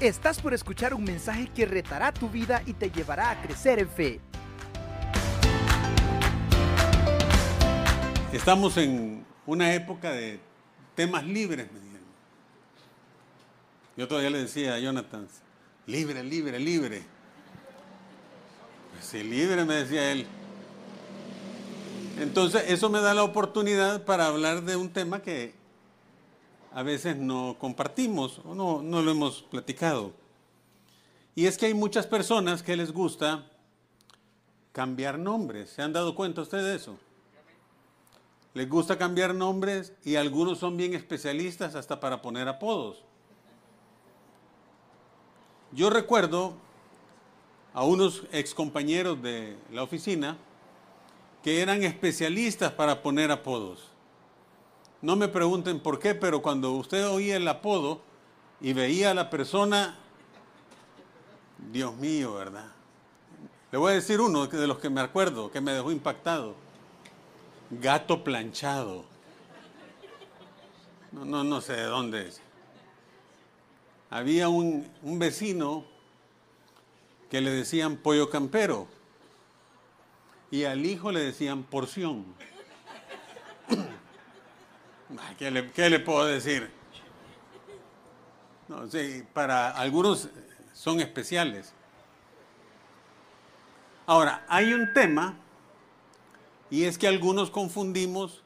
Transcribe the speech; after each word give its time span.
Estás 0.00 0.40
por 0.40 0.54
escuchar 0.54 0.94
un 0.94 1.02
mensaje 1.02 1.48
que 1.52 1.66
retará 1.66 2.14
tu 2.14 2.28
vida 2.28 2.62
y 2.66 2.72
te 2.72 2.88
llevará 2.88 3.30
a 3.32 3.42
crecer 3.42 3.80
en 3.80 3.88
fe. 3.88 4.20
Estamos 8.32 8.76
en 8.76 9.24
una 9.44 9.74
época 9.74 10.12
de 10.12 10.38
temas 10.94 11.24
libres, 11.24 11.66
me 11.72 11.80
dijeron. 11.80 12.06
Yo 13.96 14.06
todavía 14.06 14.30
le 14.30 14.38
decía 14.38 14.76
a 14.76 14.78
Jonathan, 14.78 15.26
libre, 15.86 16.22
libre, 16.22 16.60
libre. 16.60 17.02
Pues 18.92 19.04
sí, 19.04 19.24
libre, 19.24 19.64
me 19.64 19.74
decía 19.74 20.12
él. 20.12 20.28
Entonces, 22.20 22.66
eso 22.68 22.88
me 22.88 23.00
da 23.00 23.14
la 23.14 23.24
oportunidad 23.24 24.04
para 24.04 24.28
hablar 24.28 24.62
de 24.62 24.76
un 24.76 24.90
tema 24.90 25.22
que 25.22 25.57
a 26.72 26.82
veces 26.82 27.16
no 27.16 27.56
compartimos 27.58 28.40
o 28.44 28.54
no, 28.54 28.82
no 28.82 29.02
lo 29.02 29.10
hemos 29.10 29.42
platicado. 29.42 30.12
Y 31.34 31.46
es 31.46 31.56
que 31.56 31.66
hay 31.66 31.74
muchas 31.74 32.06
personas 32.06 32.62
que 32.62 32.76
les 32.76 32.92
gusta 32.92 33.46
cambiar 34.72 35.18
nombres. 35.18 35.70
¿Se 35.70 35.82
han 35.82 35.92
dado 35.92 36.14
cuenta 36.14 36.42
ustedes 36.42 36.64
de 36.64 36.74
eso? 36.76 36.98
Les 38.54 38.68
gusta 38.68 38.98
cambiar 38.98 39.34
nombres 39.34 39.92
y 40.04 40.16
algunos 40.16 40.58
son 40.58 40.76
bien 40.76 40.94
especialistas 40.94 41.74
hasta 41.74 42.00
para 42.00 42.22
poner 42.22 42.48
apodos. 42.48 43.02
Yo 45.70 45.90
recuerdo 45.90 46.54
a 47.74 47.84
unos 47.84 48.24
excompañeros 48.32 49.22
de 49.22 49.56
la 49.70 49.82
oficina 49.82 50.36
que 51.42 51.62
eran 51.62 51.82
especialistas 51.84 52.72
para 52.72 53.02
poner 53.02 53.30
apodos. 53.30 53.87
No 55.00 55.14
me 55.14 55.28
pregunten 55.28 55.80
por 55.80 55.98
qué, 56.00 56.14
pero 56.14 56.42
cuando 56.42 56.72
usted 56.72 57.08
oía 57.08 57.36
el 57.36 57.46
apodo 57.46 58.00
y 58.60 58.72
veía 58.72 59.12
a 59.12 59.14
la 59.14 59.30
persona, 59.30 59.96
Dios 61.70 61.94
mío, 61.96 62.34
¿verdad? 62.34 62.66
Le 63.70 63.78
voy 63.78 63.92
a 63.92 63.94
decir 63.94 64.20
uno 64.20 64.46
de 64.46 64.66
los 64.66 64.78
que 64.78 64.90
me 64.90 65.00
acuerdo, 65.00 65.50
que 65.50 65.60
me 65.60 65.72
dejó 65.72 65.92
impactado. 65.92 66.54
Gato 67.70 68.24
planchado. 68.24 69.04
No, 71.12 71.24
no, 71.24 71.44
no 71.44 71.60
sé 71.60 71.74
de 71.74 71.84
dónde 71.84 72.28
es. 72.28 72.40
Había 74.10 74.48
un, 74.48 74.90
un 75.02 75.18
vecino 75.18 75.84
que 77.30 77.40
le 77.40 77.50
decían 77.50 77.98
pollo 77.98 78.30
campero 78.30 78.88
y 80.50 80.64
al 80.64 80.86
hijo 80.86 81.12
le 81.12 81.20
decían 81.20 81.62
porción. 81.62 82.24
¿Qué 85.38 85.50
le, 85.50 86.00
puedo 86.00 86.26
decir? 86.26 86.70
No, 88.68 88.86
sí, 88.88 89.24
para 89.32 89.70
algunos 89.70 90.28
son 90.74 91.00
especiales. 91.00 91.72
Ahora, 94.06 94.44
hay 94.48 94.74
un 94.74 94.92
tema 94.92 95.34
y 96.70 96.84
es 96.84 96.98
que 96.98 97.08
algunos 97.08 97.50
confundimos 97.50 98.42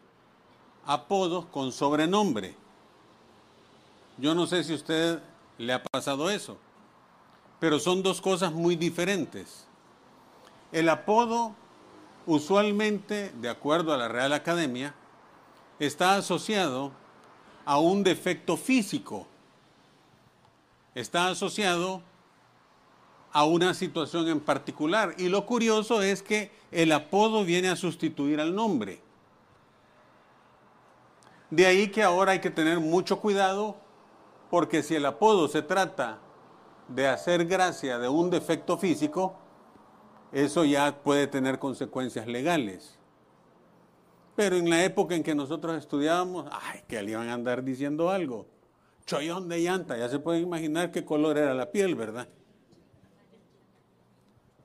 apodos 0.87 1.47
con 1.47 1.73
sobrenombre. 1.73 2.55
Yo 4.19 4.35
no 4.35 4.47
sé 4.47 4.63
si 4.63 4.73
a 4.73 4.77
usted 4.77 5.21
le 5.59 5.73
ha 5.73 5.83
pasado 5.83 6.31
eso, 6.31 6.59
pero 7.59 7.81
son 7.81 8.05
dos 8.05 8.21
cosas 8.21 8.53
muy 8.53 8.77
diferentes. 8.77 9.67
El 10.71 10.89
apodo, 10.89 11.57
usualmente, 12.27 13.33
de 13.41 13.49
acuerdo 13.49 13.93
a 13.93 13.97
la 13.97 14.07
Real 14.07 14.33
Academia, 14.33 14.95
está 15.87 16.15
asociado 16.15 16.93
a 17.65 17.79
un 17.79 18.05
defecto 18.05 18.57
físico, 18.57 19.27
está 20.95 21.29
asociado 21.29 22.03
a 23.33 23.45
una 23.45 23.75
situación 23.75 24.29
en 24.29 24.39
particular. 24.39 25.15
Y 25.19 25.29
lo 25.29 25.45
curioso 25.45 26.01
es 26.03 26.23
que 26.23 26.53
el 26.71 26.93
apodo 26.93 27.45
viene 27.45 27.69
a 27.69 27.77
sustituir 27.77 28.41
al 28.41 28.55
nombre. 28.55 29.01
De 31.51 31.67
ahí 31.67 31.89
que 31.89 32.03
ahora 32.03 32.33
hay 32.33 32.41
que 32.41 32.51
tener 32.51 32.79
mucho 32.79 33.19
cuidado 33.19 33.77
porque 34.51 34.83
si 34.83 34.95
el 34.95 35.05
apodo 35.05 35.49
se 35.49 35.63
trata 35.63 36.19
de 36.87 37.09
hacer 37.09 37.47
gracia 37.47 37.99
de 37.99 38.09
un 38.09 38.31
defecto 38.31 38.79
físico, 38.79 39.35
eso 40.31 40.65
ya 40.65 41.03
puede 41.03 41.27
tener 41.27 41.59
consecuencias 41.59 42.27
legales. 42.29 43.02
Pero 44.35 44.57
en 44.57 44.71
la 44.71 44.85
época 44.85 45.15
en 45.15 45.23
que 45.23 45.35
nosotros 45.35 45.77
estudiábamos, 45.77 46.47
ay, 46.51 46.81
que 46.89 47.03
le 47.03 47.11
iban 47.13 47.29
a 47.29 47.35
andar 47.35 47.63
diciendo 47.63 48.11
algo. 48.11 48.47
Chollón 49.05 49.49
de 49.49 49.61
llanta, 49.61 49.99
ya 49.99 50.09
se 50.09 50.19
pueden 50.19 50.43
imaginar 50.43 50.91
qué 50.91 51.05
color 51.05 51.37
era 51.37 51.55
la 51.55 51.71
piel, 51.71 51.95
¿verdad? 51.95 52.29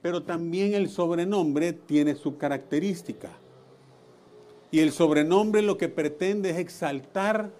Pero 0.01 0.23
también 0.23 0.73
el 0.73 0.89
sobrenombre 0.89 1.73
tiene 1.73 2.15
su 2.15 2.37
característica. 2.37 3.31
Y 4.71 4.79
el 4.79 4.91
sobrenombre 4.91 5.61
lo 5.61 5.77
que 5.77 5.89
pretende 5.89 6.51
es 6.51 6.57
exaltar 6.57 7.51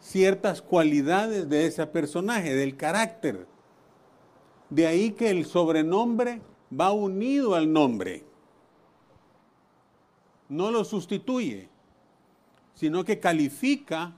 ciertas 0.00 0.62
cualidades 0.62 1.48
de 1.48 1.66
ese 1.66 1.86
personaje, 1.86 2.54
del 2.54 2.76
carácter. 2.76 3.46
De 4.70 4.86
ahí 4.86 5.12
que 5.12 5.30
el 5.30 5.44
sobrenombre 5.44 6.40
va 6.78 6.92
unido 6.92 7.54
al 7.54 7.72
nombre 7.72 8.24
no 10.54 10.70
lo 10.70 10.84
sustituye, 10.84 11.68
sino 12.74 13.04
que 13.04 13.18
califica 13.18 14.12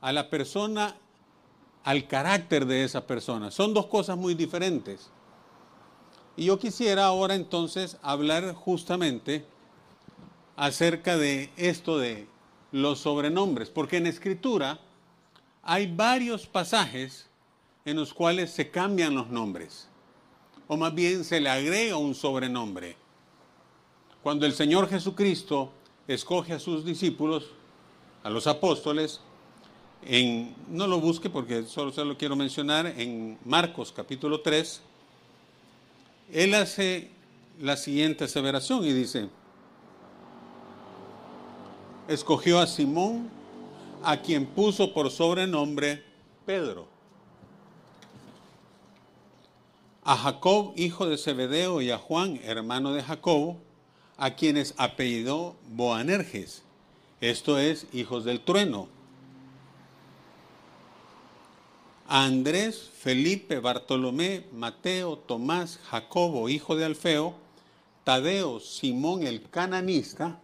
a 0.00 0.12
la 0.12 0.30
persona, 0.30 0.96
al 1.84 2.08
carácter 2.08 2.64
de 2.66 2.84
esa 2.84 3.06
persona. 3.06 3.50
Son 3.50 3.74
dos 3.74 3.86
cosas 3.86 4.16
muy 4.16 4.34
diferentes. 4.34 5.10
Y 6.36 6.46
yo 6.46 6.58
quisiera 6.58 7.04
ahora 7.04 7.34
entonces 7.34 7.98
hablar 8.02 8.54
justamente 8.54 9.44
acerca 10.56 11.16
de 11.16 11.50
esto 11.56 11.98
de 11.98 12.26
los 12.72 13.00
sobrenombres, 13.00 13.68
porque 13.68 13.98
en 13.98 14.06
escritura 14.06 14.80
hay 15.62 15.94
varios 15.94 16.46
pasajes 16.46 17.28
en 17.84 17.96
los 17.96 18.14
cuales 18.14 18.50
se 18.50 18.70
cambian 18.70 19.14
los 19.14 19.28
nombres, 19.28 19.88
o 20.68 20.76
más 20.76 20.94
bien 20.94 21.22
se 21.22 21.40
le 21.40 21.50
agrega 21.50 21.96
un 21.96 22.14
sobrenombre. 22.14 23.03
Cuando 24.24 24.46
el 24.46 24.54
Señor 24.54 24.88
Jesucristo 24.88 25.70
escoge 26.08 26.54
a 26.54 26.58
sus 26.58 26.82
discípulos, 26.82 27.44
a 28.22 28.30
los 28.30 28.46
apóstoles, 28.46 29.20
en, 30.02 30.54
no 30.70 30.86
lo 30.86 30.98
busque 30.98 31.28
porque 31.28 31.64
solo 31.64 31.92
se 31.92 32.02
lo 32.06 32.16
quiero 32.16 32.34
mencionar, 32.34 32.86
en 32.86 33.38
Marcos 33.44 33.92
capítulo 33.92 34.40
3, 34.40 34.80
él 36.32 36.54
hace 36.54 37.10
la 37.60 37.76
siguiente 37.76 38.24
aseveración 38.24 38.82
y 38.86 38.94
dice, 38.94 39.28
escogió 42.08 42.60
a 42.60 42.66
Simón, 42.66 43.28
a 44.02 44.22
quien 44.22 44.46
puso 44.46 44.94
por 44.94 45.10
sobrenombre 45.10 46.02
Pedro, 46.46 46.88
a 50.02 50.16
Jacob, 50.16 50.72
hijo 50.76 51.06
de 51.06 51.18
Zebedeo, 51.18 51.82
y 51.82 51.90
a 51.90 51.98
Juan, 51.98 52.40
hermano 52.42 52.94
de 52.94 53.02
Jacobo, 53.02 53.60
a 54.16 54.34
quienes 54.34 54.74
apellidó 54.76 55.56
Boanerges, 55.70 56.62
esto 57.20 57.58
es, 57.58 57.86
hijos 57.92 58.24
del 58.24 58.40
trueno. 58.40 58.88
Andrés, 62.06 62.90
Felipe, 62.98 63.60
Bartolomé, 63.60 64.44
Mateo, 64.52 65.16
Tomás, 65.16 65.80
Jacobo, 65.90 66.48
hijo 66.48 66.76
de 66.76 66.84
Alfeo, 66.84 67.34
Tadeo, 68.04 68.60
Simón 68.60 69.26
el 69.26 69.48
cananista 69.48 70.38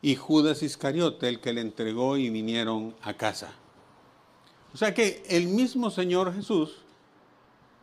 y 0.00 0.16
Judas 0.16 0.62
Iscariote, 0.62 1.28
el 1.28 1.40
que 1.40 1.52
le 1.52 1.60
entregó 1.60 2.16
y 2.16 2.30
vinieron 2.30 2.94
a 3.02 3.14
casa. 3.14 3.52
O 4.72 4.76
sea 4.78 4.94
que 4.94 5.22
el 5.28 5.46
mismo 5.46 5.90
Señor 5.90 6.34
Jesús 6.34 6.76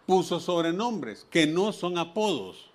puso 0.07 0.39
sobrenombres 0.39 1.25
que 1.29 1.45
no 1.45 1.71
son 1.71 1.97
apodos. 1.97 2.70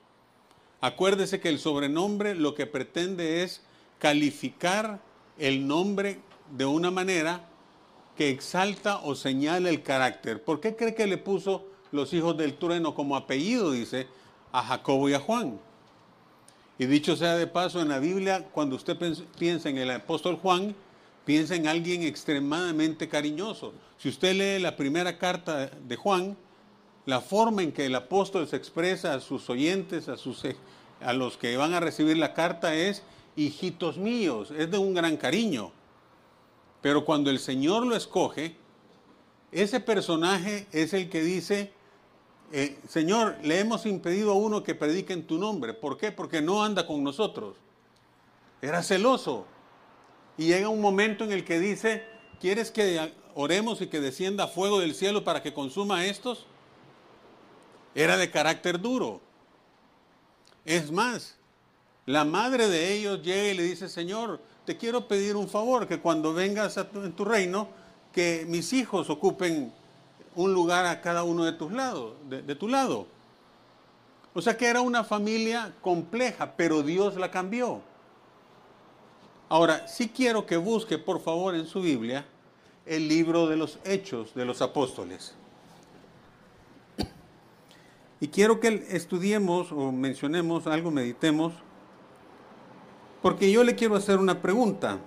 Acuérdese 0.86 1.40
que 1.40 1.48
el 1.48 1.58
sobrenombre 1.58 2.36
lo 2.36 2.54
que 2.54 2.64
pretende 2.64 3.42
es 3.42 3.60
calificar 3.98 5.00
el 5.36 5.66
nombre 5.66 6.20
de 6.56 6.64
una 6.64 6.92
manera 6.92 7.40
que 8.16 8.30
exalta 8.30 8.98
o 8.98 9.16
señala 9.16 9.68
el 9.68 9.82
carácter. 9.82 10.44
¿Por 10.44 10.60
qué 10.60 10.76
cree 10.76 10.94
que 10.94 11.08
le 11.08 11.18
puso 11.18 11.66
los 11.90 12.12
hijos 12.12 12.36
del 12.36 12.54
trueno 12.54 12.94
como 12.94 13.16
apellido, 13.16 13.72
dice, 13.72 14.06
a 14.52 14.62
Jacobo 14.62 15.08
y 15.08 15.14
a 15.14 15.18
Juan? 15.18 15.58
Y 16.78 16.86
dicho 16.86 17.16
sea 17.16 17.34
de 17.34 17.48
paso, 17.48 17.82
en 17.82 17.88
la 17.88 17.98
Biblia, 17.98 18.46
cuando 18.52 18.76
usted 18.76 18.96
piensa 19.36 19.68
en 19.68 19.78
el 19.78 19.90
apóstol 19.90 20.36
Juan, 20.36 20.72
piensa 21.24 21.56
en 21.56 21.66
alguien 21.66 22.04
extremadamente 22.04 23.08
cariñoso. 23.08 23.72
Si 23.98 24.08
usted 24.08 24.36
lee 24.36 24.62
la 24.62 24.76
primera 24.76 25.18
carta 25.18 25.66
de 25.66 25.96
Juan, 25.96 26.36
la 27.06 27.20
forma 27.20 27.62
en 27.62 27.72
que 27.72 27.86
el 27.86 27.94
apóstol 27.94 28.46
se 28.46 28.56
expresa 28.56 29.14
a 29.14 29.20
sus 29.20 29.48
oyentes, 29.48 30.08
a, 30.08 30.16
sus, 30.16 30.44
a 31.00 31.12
los 31.12 31.37
que 31.37 31.56
van 31.56 31.75
a 31.75 31.81
recibir 31.81 32.16
la 32.16 32.34
carta 32.34 32.75
es, 32.75 33.02
hijitos 33.37 33.98
míos, 33.98 34.52
es 34.56 34.70
de 34.70 34.78
un 34.78 34.94
gran 34.94 35.16
cariño. 35.16 35.72
Pero 36.81 37.04
cuando 37.04 37.31
el 37.31 37.38
Señor 37.38 37.87
lo 37.87 37.96
escoge, 37.96 38.56
ese 39.52 39.81
personaje 39.81 40.66
es 40.72 40.93
el 40.93 41.08
que 41.08 41.22
dice, 41.22 41.72
eh, 42.52 42.78
Señor, 42.88 43.37
le 43.43 43.58
hemos 43.58 43.87
impedido 43.87 44.32
a 44.32 44.34
uno 44.34 44.62
que 44.62 44.75
predique 44.75 45.12
en 45.12 45.26
tu 45.26 45.38
nombre. 45.38 45.75
¿Por 45.75 45.96
qué? 45.96 46.12
Porque 46.12 46.40
no 46.43 46.62
anda 46.62 46.87
con 46.87 47.02
nosotros. 47.02 47.56
Era 48.62 48.82
celoso. 48.82 49.46
Y 50.38 50.46
llega 50.46 50.69
un 50.69 50.81
momento 50.81 51.25
en 51.25 51.32
el 51.32 51.44
que 51.44 51.58
dice, 51.58 52.04
¿quieres 52.40 52.70
que 52.70 53.14
oremos 53.34 53.81
y 53.81 53.88
que 53.88 54.00
descienda 54.00 54.48
fuego 54.48 54.81
del 54.81 54.94
cielo 54.94 55.25
para 55.25 55.43
que 55.43 55.54
consuma 55.54 55.98
a 55.98 56.06
estos? 56.06 56.46
Era 57.94 58.16
de 58.16 58.31
carácter 58.31 58.81
duro. 58.81 59.20
Es 60.66 60.90
más, 60.90 61.36
la 62.06 62.24
madre 62.24 62.68
de 62.68 62.92
ellos 62.92 63.22
llega 63.22 63.52
y 63.52 63.56
le 63.56 63.62
dice, 63.62 63.88
Señor, 63.88 64.40
te 64.64 64.76
quiero 64.76 65.06
pedir 65.06 65.36
un 65.36 65.48
favor, 65.48 65.86
que 65.86 66.00
cuando 66.00 66.34
vengas 66.34 66.76
en 66.76 67.12
tu 67.12 67.24
reino, 67.24 67.68
que 68.12 68.44
mis 68.48 68.72
hijos 68.72 69.08
ocupen 69.08 69.72
un 70.34 70.52
lugar 70.52 70.84
a 70.84 71.00
cada 71.00 71.22
uno 71.22 71.44
de 71.44 71.52
tus 71.52 71.70
lados, 71.70 72.14
de 72.28 72.54
tu 72.56 72.66
lado. 72.66 73.06
O 74.34 74.42
sea 74.42 74.56
que 74.56 74.66
era 74.66 74.80
una 74.80 75.04
familia 75.04 75.72
compleja, 75.80 76.54
pero 76.56 76.82
Dios 76.82 77.14
la 77.14 77.30
cambió. 77.30 77.80
Ahora, 79.48 79.86
sí 79.86 80.08
quiero 80.08 80.44
que 80.44 80.56
busque, 80.56 80.98
por 80.98 81.20
favor, 81.20 81.54
en 81.54 81.66
su 81.66 81.80
Biblia 81.80 82.26
el 82.84 83.08
libro 83.08 83.46
de 83.46 83.56
los 83.56 83.78
Hechos 83.84 84.34
de 84.34 84.44
los 84.44 84.60
Apóstoles. 84.62 85.34
Y 88.20 88.28
quiero 88.28 88.60
que 88.60 88.86
estudiemos 88.90 89.72
o 89.72 89.92
mencionemos 89.92 90.66
algo, 90.66 90.90
meditemos, 90.90 91.52
porque 93.20 93.50
yo 93.50 93.62
le 93.62 93.74
quiero 93.74 93.96
hacer 93.96 94.18
una 94.18 94.40
pregunta. 94.40 94.98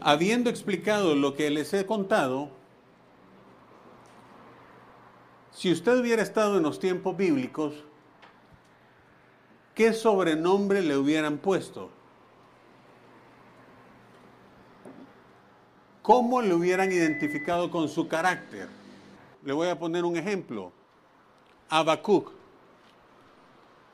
Habiendo 0.00 0.48
explicado 0.48 1.14
lo 1.14 1.34
que 1.34 1.50
les 1.50 1.72
he 1.74 1.84
contado, 1.84 2.50
si 5.50 5.70
usted 5.70 5.98
hubiera 5.98 6.22
estado 6.22 6.56
en 6.56 6.62
los 6.62 6.78
tiempos 6.78 7.16
bíblicos, 7.16 7.74
¿qué 9.74 9.92
sobrenombre 9.92 10.82
le 10.82 10.96
hubieran 10.96 11.38
puesto? 11.38 11.90
¿Cómo 16.02 16.42
le 16.42 16.54
hubieran 16.54 16.90
identificado 16.92 17.70
con 17.70 17.88
su 17.88 18.08
carácter? 18.08 18.83
Le 19.44 19.52
voy 19.52 19.68
a 19.68 19.78
poner 19.78 20.04
un 20.04 20.16
ejemplo. 20.16 20.72
Habacuc. 21.68 22.32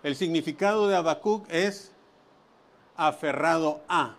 El 0.02 0.14
significado 0.14 0.88
de 0.88 0.97
Habacuc 0.97 1.47
es 1.50 1.93
aferrado 2.97 3.82
a. 3.88 4.17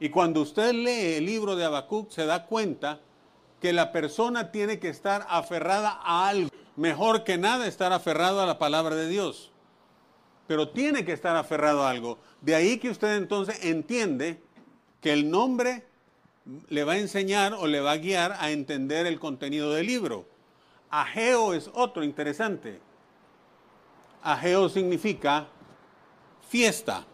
Y 0.00 0.08
cuando 0.08 0.40
usted 0.40 0.72
lee 0.72 1.16
el 1.16 1.26
libro 1.26 1.54
de 1.54 1.64
Habacuc 1.64 2.10
se 2.10 2.24
da 2.24 2.46
cuenta 2.46 3.00
que 3.60 3.72
la 3.72 3.92
persona 3.92 4.50
tiene 4.50 4.78
que 4.78 4.88
estar 4.88 5.26
aferrada 5.28 6.00
a 6.02 6.28
algo. 6.28 6.50
Mejor 6.74 7.22
que 7.22 7.36
nada 7.36 7.66
estar 7.66 7.92
aferrado 7.92 8.40
a 8.40 8.46
la 8.46 8.58
palabra 8.58 8.96
de 8.96 9.06
Dios. 9.06 9.52
Pero 10.48 10.70
tiene 10.70 11.04
que 11.04 11.12
estar 11.12 11.36
aferrado 11.36 11.82
a 11.82 11.90
algo. 11.90 12.18
De 12.40 12.54
ahí 12.54 12.78
que 12.78 12.90
usted 12.90 13.16
entonces 13.16 13.64
entiende 13.64 14.42
que 15.00 15.12
el 15.12 15.30
nombre 15.30 15.86
le 16.68 16.84
va 16.84 16.94
a 16.94 16.98
enseñar 16.98 17.54
o 17.54 17.66
le 17.66 17.80
va 17.80 17.92
a 17.92 17.96
guiar 17.98 18.36
a 18.38 18.50
entender 18.50 19.06
el 19.06 19.18
contenido 19.18 19.72
del 19.72 19.86
libro. 19.86 20.26
Ageo 20.90 21.54
es 21.54 21.70
otro 21.72 22.04
interesante. 22.04 22.80
Ageo 24.22 24.68
significa 24.68 25.46
fiesta. 26.48 27.04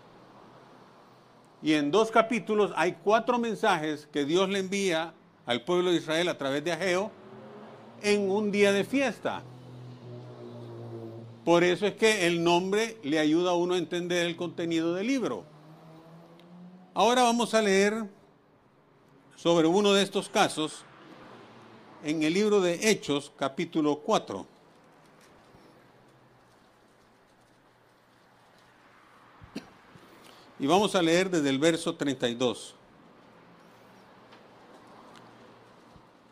Y 1.63 1.75
en 1.75 1.91
dos 1.91 2.11
capítulos 2.11 2.73
hay 2.77 2.97
cuatro 3.03 3.39
mensajes 3.39 4.09
que 4.13 4.25
Dios 4.25 4.49
le 4.49 4.61
envía 4.61 5.13
al 5.47 5.65
pueblo 5.65 5.91
de 5.91 5.97
Israel 5.97 6.29
a 6.29 6.39
través 6.39 6.65
de 6.65 6.73
Ageo 6.73 7.11
en 8.03 8.31
un 8.31 8.51
día 8.51 8.73
de 8.73 8.85
fiesta. 8.85 9.43
Por 11.45 11.65
eso 11.65 11.87
es 11.87 11.95
que 11.95 12.27
el 12.27 12.45
nombre 12.45 12.99
le 13.03 13.19
ayuda 13.19 13.53
a 13.53 13.55
uno 13.55 13.75
a 13.75 13.79
entender 13.79 14.27
el 14.27 14.37
contenido 14.37 14.95
del 14.95 15.07
libro. 15.07 15.45
Ahora 16.95 17.23
vamos 17.23 17.55
a 17.55 17.63
leer 17.63 18.05
sobre 19.41 19.69
uno 19.69 19.93
de 19.93 20.03
estos 20.03 20.29
casos 20.29 20.83
en 22.03 22.25
el 22.25 22.35
libro 22.35 22.61
de 22.61 22.91
Hechos, 22.91 23.31
capítulo 23.37 24.01
4. 24.01 24.45
Y 30.59 30.67
vamos 30.67 30.97
a 30.97 31.03
leer 31.03 31.31
desde 31.31 31.51
el 31.51 31.61
verso 31.61 31.95
32. 31.95 32.75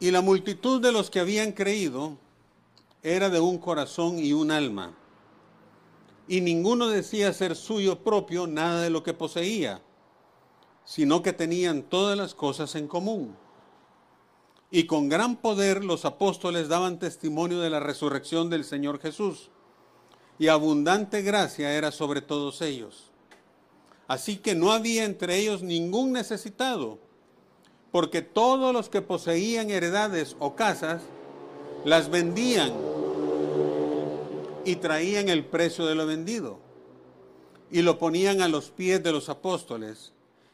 Y 0.00 0.10
la 0.10 0.20
multitud 0.20 0.82
de 0.82 0.90
los 0.90 1.08
que 1.08 1.20
habían 1.20 1.52
creído 1.52 2.18
era 3.04 3.30
de 3.30 3.38
un 3.38 3.58
corazón 3.58 4.18
y 4.18 4.32
un 4.32 4.50
alma. 4.50 4.92
Y 6.26 6.40
ninguno 6.40 6.88
decía 6.88 7.32
ser 7.32 7.54
suyo 7.54 8.00
propio 8.00 8.48
nada 8.48 8.82
de 8.82 8.90
lo 8.90 9.04
que 9.04 9.14
poseía 9.14 9.80
sino 10.86 11.20
que 11.20 11.32
tenían 11.32 11.82
todas 11.82 12.16
las 12.16 12.34
cosas 12.34 12.74
en 12.76 12.86
común. 12.86 13.36
Y 14.70 14.84
con 14.84 15.08
gran 15.08 15.36
poder 15.36 15.84
los 15.84 16.04
apóstoles 16.04 16.68
daban 16.68 16.98
testimonio 16.98 17.60
de 17.60 17.70
la 17.70 17.80
resurrección 17.80 18.48
del 18.48 18.64
Señor 18.64 19.00
Jesús, 19.00 19.50
y 20.38 20.48
abundante 20.48 21.22
gracia 21.22 21.72
era 21.72 21.90
sobre 21.90 22.20
todos 22.20 22.62
ellos. 22.62 23.10
Así 24.06 24.36
que 24.36 24.54
no 24.54 24.70
había 24.70 25.04
entre 25.04 25.36
ellos 25.36 25.62
ningún 25.62 26.12
necesitado, 26.12 26.98
porque 27.90 28.22
todos 28.22 28.72
los 28.72 28.88
que 28.88 29.02
poseían 29.02 29.70
heredades 29.70 30.36
o 30.38 30.54
casas, 30.54 31.02
las 31.84 32.10
vendían 32.10 32.72
y 34.64 34.76
traían 34.76 35.28
el 35.28 35.44
precio 35.44 35.86
de 35.86 35.94
lo 35.96 36.06
vendido, 36.06 36.60
y 37.72 37.82
lo 37.82 37.98
ponían 37.98 38.40
a 38.40 38.48
los 38.48 38.70
pies 38.70 39.02
de 39.02 39.10
los 39.10 39.28
apóstoles 39.28 40.12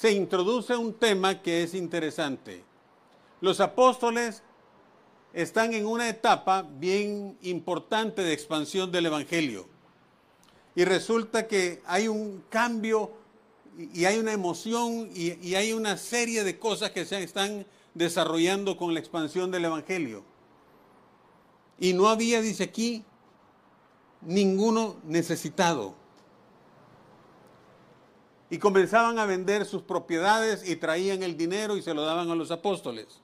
se 0.00 0.12
introduce 0.12 0.74
un 0.74 0.94
tema 0.94 1.42
que 1.42 1.62
es 1.62 1.74
interesante. 1.74 2.64
Los 3.42 3.60
apóstoles 3.60 4.42
están 5.34 5.74
en 5.74 5.84
una 5.84 6.08
etapa 6.08 6.62
bien 6.62 7.36
importante 7.42 8.22
de 8.22 8.32
expansión 8.32 8.90
del 8.90 9.04
Evangelio. 9.04 9.68
Y 10.74 10.84
resulta 10.84 11.46
que 11.46 11.82
hay 11.84 12.08
un 12.08 12.42
cambio 12.48 13.12
y 13.92 14.06
hay 14.06 14.18
una 14.18 14.32
emoción 14.32 15.10
y, 15.14 15.54
hay 15.54 15.74
una 15.74 15.98
serie 15.98 16.44
de 16.44 16.58
cosas 16.58 16.92
que 16.92 17.04
se 17.04 17.22
están 17.22 17.66
desarrollando 17.92 18.78
con 18.78 18.94
la 18.94 19.00
expansión 19.00 19.50
del 19.50 19.66
Evangelio. 19.66 20.24
Y 21.78 21.92
no 21.92 22.08
había, 22.08 22.40
dice 22.40 22.64
aquí, 22.64 23.04
ninguno 24.22 24.96
necesitado 25.04 25.99
y 28.50 28.58
comenzaban 28.58 29.18
a 29.20 29.26
vender 29.26 29.64
sus 29.64 29.82
propiedades 29.82 30.68
y 30.68 30.74
traían 30.74 31.22
el 31.22 31.36
dinero 31.36 31.76
y 31.76 31.82
se 31.82 31.94
lo 31.94 32.02
daban 32.02 32.30
a 32.30 32.34
los 32.34 32.50
apóstoles. 32.50 33.20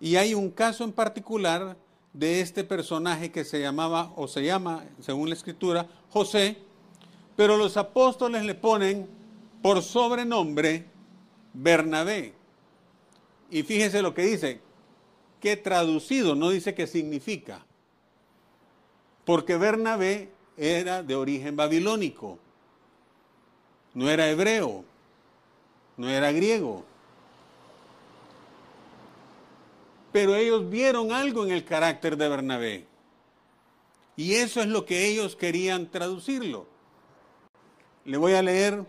Y 0.00 0.16
hay 0.16 0.32
un 0.32 0.50
caso 0.50 0.84
en 0.84 0.92
particular 0.92 1.76
de 2.14 2.40
este 2.40 2.64
personaje 2.64 3.30
que 3.30 3.44
se 3.44 3.60
llamaba, 3.60 4.12
o 4.16 4.26
se 4.26 4.42
llama, 4.42 4.84
según 5.00 5.28
la 5.28 5.34
escritura, 5.34 5.86
José, 6.08 6.56
pero 7.36 7.58
los 7.58 7.76
apóstoles 7.76 8.42
le 8.44 8.54
ponen 8.54 9.06
por 9.62 9.82
sobrenombre 9.82 10.86
Bernabé. 11.52 12.34
Y 13.50 13.62
fíjese 13.62 14.00
lo 14.00 14.14
que 14.14 14.22
dice, 14.22 14.60
que 15.40 15.56
traducido 15.56 16.34
no 16.34 16.48
dice 16.48 16.74
qué 16.74 16.86
significa, 16.86 17.66
porque 19.26 19.56
Bernabé 19.56 20.32
era 20.56 21.02
de 21.02 21.14
origen 21.14 21.54
babilónico 21.56 22.38
no 23.94 24.08
era 24.08 24.28
hebreo, 24.28 24.84
no 25.96 26.08
era 26.08 26.32
griego. 26.32 26.84
Pero 30.12 30.34
ellos 30.34 30.68
vieron 30.68 31.12
algo 31.12 31.44
en 31.44 31.52
el 31.52 31.64
carácter 31.64 32.16
de 32.16 32.28
Bernabé. 32.28 32.86
Y 34.16 34.34
eso 34.34 34.60
es 34.60 34.66
lo 34.66 34.84
que 34.84 35.06
ellos 35.06 35.36
querían 35.36 35.90
traducirlo. 35.90 36.66
Le 38.04 38.16
voy 38.16 38.32
a 38.32 38.42
leer, 38.42 38.84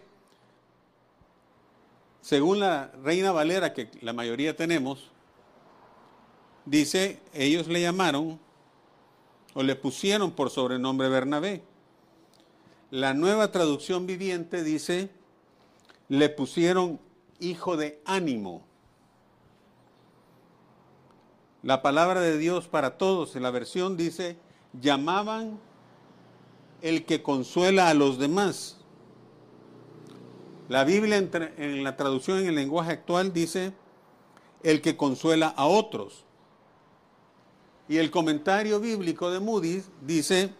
según 2.21 2.59
la 2.59 2.91
Reina 3.03 3.31
Valera, 3.31 3.73
que 3.73 3.89
la 4.01 4.13
mayoría 4.13 4.55
tenemos, 4.55 5.11
dice, 6.65 7.19
ellos 7.33 7.67
le 7.67 7.81
llamaron 7.81 8.39
o 9.53 9.63
le 9.63 9.75
pusieron 9.75 10.31
por 10.31 10.49
sobrenombre 10.49 11.09
Bernabé. 11.09 11.61
La 12.91 13.13
nueva 13.13 13.53
traducción 13.53 14.05
viviente 14.05 14.65
dice, 14.65 15.09
le 16.09 16.27
pusieron 16.27 16.99
hijo 17.39 17.77
de 17.77 18.01
ánimo. 18.03 18.65
La 21.63 21.81
palabra 21.81 22.19
de 22.19 22.37
Dios 22.37 22.67
para 22.67 22.97
todos 22.97 23.37
en 23.37 23.43
la 23.43 23.51
versión 23.51 23.95
dice, 23.95 24.35
llamaban 24.73 25.57
el 26.81 27.05
que 27.05 27.23
consuela 27.23 27.87
a 27.87 27.93
los 27.93 28.19
demás. 28.19 28.75
La 30.67 30.83
Biblia 30.83 31.15
en 31.15 31.85
la 31.85 31.95
traducción 31.95 32.39
en 32.39 32.47
el 32.47 32.55
lenguaje 32.55 32.91
actual 32.91 33.31
dice, 33.31 33.71
el 34.63 34.81
que 34.81 34.97
consuela 34.97 35.47
a 35.47 35.65
otros. 35.65 36.25
Y 37.87 37.99
el 37.99 38.11
comentario 38.11 38.81
bíblico 38.81 39.31
de 39.31 39.39
Moody's 39.39 39.89
dice 40.01 40.53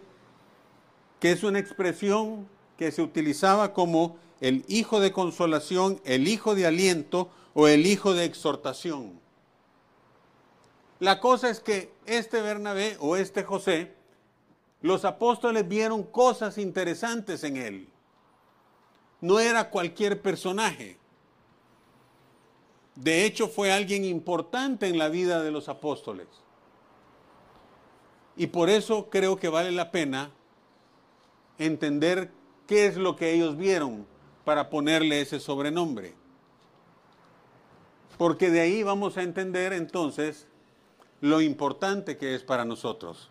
que 1.22 1.30
es 1.30 1.44
una 1.44 1.60
expresión 1.60 2.48
que 2.76 2.90
se 2.90 3.00
utilizaba 3.00 3.72
como 3.72 4.16
el 4.40 4.64
hijo 4.66 4.98
de 4.98 5.12
consolación, 5.12 6.00
el 6.04 6.26
hijo 6.26 6.56
de 6.56 6.66
aliento 6.66 7.30
o 7.54 7.68
el 7.68 7.86
hijo 7.86 8.12
de 8.12 8.24
exhortación. 8.24 9.20
La 10.98 11.20
cosa 11.20 11.48
es 11.48 11.60
que 11.60 11.94
este 12.06 12.42
Bernabé 12.42 12.96
o 12.98 13.14
este 13.14 13.44
José, 13.44 13.94
los 14.80 15.04
apóstoles 15.04 15.68
vieron 15.68 16.02
cosas 16.02 16.58
interesantes 16.58 17.44
en 17.44 17.56
él. 17.56 17.88
No 19.20 19.38
era 19.38 19.70
cualquier 19.70 20.20
personaje. 20.22 20.98
De 22.96 23.24
hecho, 23.24 23.46
fue 23.46 23.70
alguien 23.70 24.04
importante 24.04 24.88
en 24.88 24.98
la 24.98 25.08
vida 25.08 25.40
de 25.40 25.52
los 25.52 25.68
apóstoles. 25.68 26.26
Y 28.36 28.48
por 28.48 28.68
eso 28.68 29.08
creo 29.08 29.36
que 29.36 29.48
vale 29.48 29.70
la 29.70 29.92
pena 29.92 30.32
entender 31.58 32.30
qué 32.66 32.86
es 32.86 32.96
lo 32.96 33.16
que 33.16 33.32
ellos 33.32 33.56
vieron 33.56 34.06
para 34.44 34.70
ponerle 34.70 35.20
ese 35.20 35.40
sobrenombre. 35.40 36.14
Porque 38.18 38.50
de 38.50 38.60
ahí 38.60 38.82
vamos 38.82 39.16
a 39.16 39.22
entender 39.22 39.72
entonces 39.72 40.46
lo 41.20 41.40
importante 41.40 42.16
que 42.16 42.34
es 42.34 42.42
para 42.42 42.64
nosotros. 42.64 43.30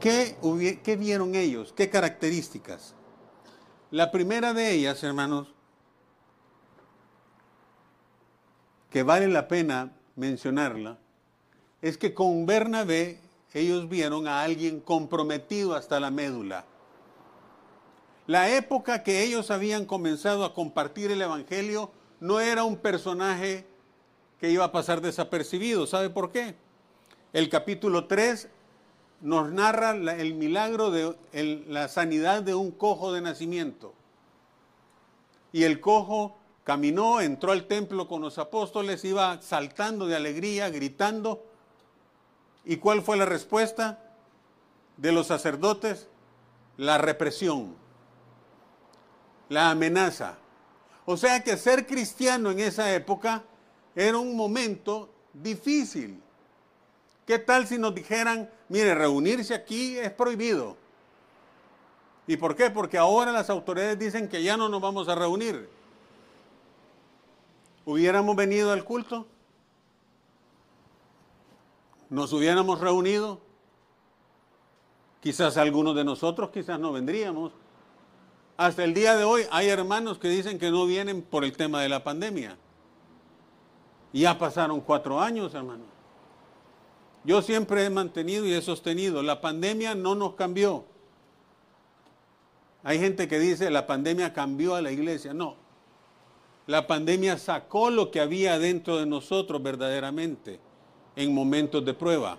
¿Qué, 0.00 0.36
¿Qué, 0.84 0.96
vieron 0.96 1.34
ellos? 1.34 1.72
¿Qué 1.72 1.90
características? 1.90 2.94
La 3.90 4.10
primera 4.12 4.52
de 4.52 4.72
ellas, 4.72 5.02
hermanos, 5.02 5.48
que 8.90 9.02
vale 9.02 9.26
la 9.28 9.48
pena 9.48 9.92
mencionarla, 10.14 10.98
es 11.82 11.98
que 11.98 12.14
con 12.14 12.46
Bernabé 12.46 13.20
ellos 13.60 13.88
vieron 13.88 14.28
a 14.28 14.42
alguien 14.42 14.80
comprometido 14.80 15.74
hasta 15.74 15.98
la 15.98 16.10
médula. 16.10 16.66
La 18.26 18.50
época 18.50 19.02
que 19.02 19.22
ellos 19.22 19.50
habían 19.50 19.86
comenzado 19.86 20.44
a 20.44 20.52
compartir 20.52 21.10
el 21.10 21.22
Evangelio 21.22 21.90
no 22.20 22.40
era 22.40 22.64
un 22.64 22.76
personaje 22.76 23.66
que 24.40 24.50
iba 24.50 24.64
a 24.64 24.72
pasar 24.72 25.00
desapercibido. 25.00 25.86
¿Sabe 25.86 26.10
por 26.10 26.32
qué? 26.32 26.54
El 27.32 27.48
capítulo 27.48 28.06
3 28.06 28.48
nos 29.22 29.50
narra 29.50 29.92
el 29.92 30.34
milagro 30.34 30.90
de 30.90 31.16
la 31.68 31.88
sanidad 31.88 32.42
de 32.42 32.54
un 32.54 32.70
cojo 32.70 33.12
de 33.12 33.22
nacimiento. 33.22 33.94
Y 35.52 35.62
el 35.62 35.80
cojo 35.80 36.36
caminó, 36.64 37.20
entró 37.20 37.52
al 37.52 37.66
templo 37.66 38.08
con 38.08 38.20
los 38.20 38.38
apóstoles, 38.38 39.04
iba 39.04 39.40
saltando 39.40 40.06
de 40.06 40.16
alegría, 40.16 40.68
gritando. 40.68 41.44
¿Y 42.66 42.78
cuál 42.78 43.00
fue 43.00 43.16
la 43.16 43.24
respuesta 43.24 44.00
de 44.96 45.12
los 45.12 45.28
sacerdotes? 45.28 46.08
La 46.76 46.98
represión, 46.98 47.76
la 49.48 49.70
amenaza. 49.70 50.36
O 51.06 51.16
sea 51.16 51.44
que 51.44 51.56
ser 51.56 51.86
cristiano 51.86 52.50
en 52.50 52.58
esa 52.58 52.92
época 52.92 53.44
era 53.94 54.18
un 54.18 54.36
momento 54.36 55.08
difícil. 55.32 56.20
¿Qué 57.24 57.38
tal 57.38 57.68
si 57.68 57.78
nos 57.78 57.94
dijeran, 57.94 58.50
mire, 58.68 58.94
reunirse 58.96 59.54
aquí 59.54 59.96
es 59.96 60.10
prohibido? 60.10 60.76
¿Y 62.26 62.36
por 62.36 62.56
qué? 62.56 62.70
Porque 62.70 62.98
ahora 62.98 63.30
las 63.30 63.48
autoridades 63.48 63.98
dicen 63.98 64.28
que 64.28 64.42
ya 64.42 64.56
no 64.56 64.68
nos 64.68 64.80
vamos 64.80 65.08
a 65.08 65.14
reunir. 65.14 65.70
¿Hubiéramos 67.84 68.34
venido 68.34 68.72
al 68.72 68.82
culto? 68.82 69.28
¿Nos 72.08 72.32
hubiéramos 72.32 72.80
reunido? 72.80 73.40
Quizás 75.20 75.56
algunos 75.56 75.96
de 75.96 76.04
nosotros, 76.04 76.50
quizás 76.50 76.78
no 76.78 76.92
vendríamos. 76.92 77.52
Hasta 78.56 78.84
el 78.84 78.94
día 78.94 79.16
de 79.16 79.24
hoy 79.24 79.42
hay 79.50 79.68
hermanos 79.68 80.18
que 80.18 80.28
dicen 80.28 80.58
que 80.58 80.70
no 80.70 80.86
vienen 80.86 81.22
por 81.22 81.44
el 81.44 81.56
tema 81.56 81.82
de 81.82 81.88
la 81.88 82.04
pandemia. 82.04 82.56
Ya 84.12 84.38
pasaron 84.38 84.80
cuatro 84.80 85.20
años, 85.20 85.52
hermano. 85.54 85.84
Yo 87.24 87.42
siempre 87.42 87.84
he 87.84 87.90
mantenido 87.90 88.46
y 88.46 88.52
he 88.52 88.62
sostenido, 88.62 89.20
la 89.22 89.40
pandemia 89.40 89.96
no 89.96 90.14
nos 90.14 90.34
cambió. 90.34 90.84
Hay 92.84 93.00
gente 93.00 93.26
que 93.26 93.40
dice, 93.40 93.68
la 93.68 93.84
pandemia 93.84 94.32
cambió 94.32 94.76
a 94.76 94.80
la 94.80 94.92
iglesia. 94.92 95.34
No, 95.34 95.56
la 96.68 96.86
pandemia 96.86 97.36
sacó 97.36 97.90
lo 97.90 98.12
que 98.12 98.20
había 98.20 98.60
dentro 98.60 98.98
de 98.98 99.06
nosotros 99.06 99.60
verdaderamente 99.60 100.60
en 101.16 101.34
momentos 101.34 101.84
de 101.84 101.94
prueba. 101.94 102.38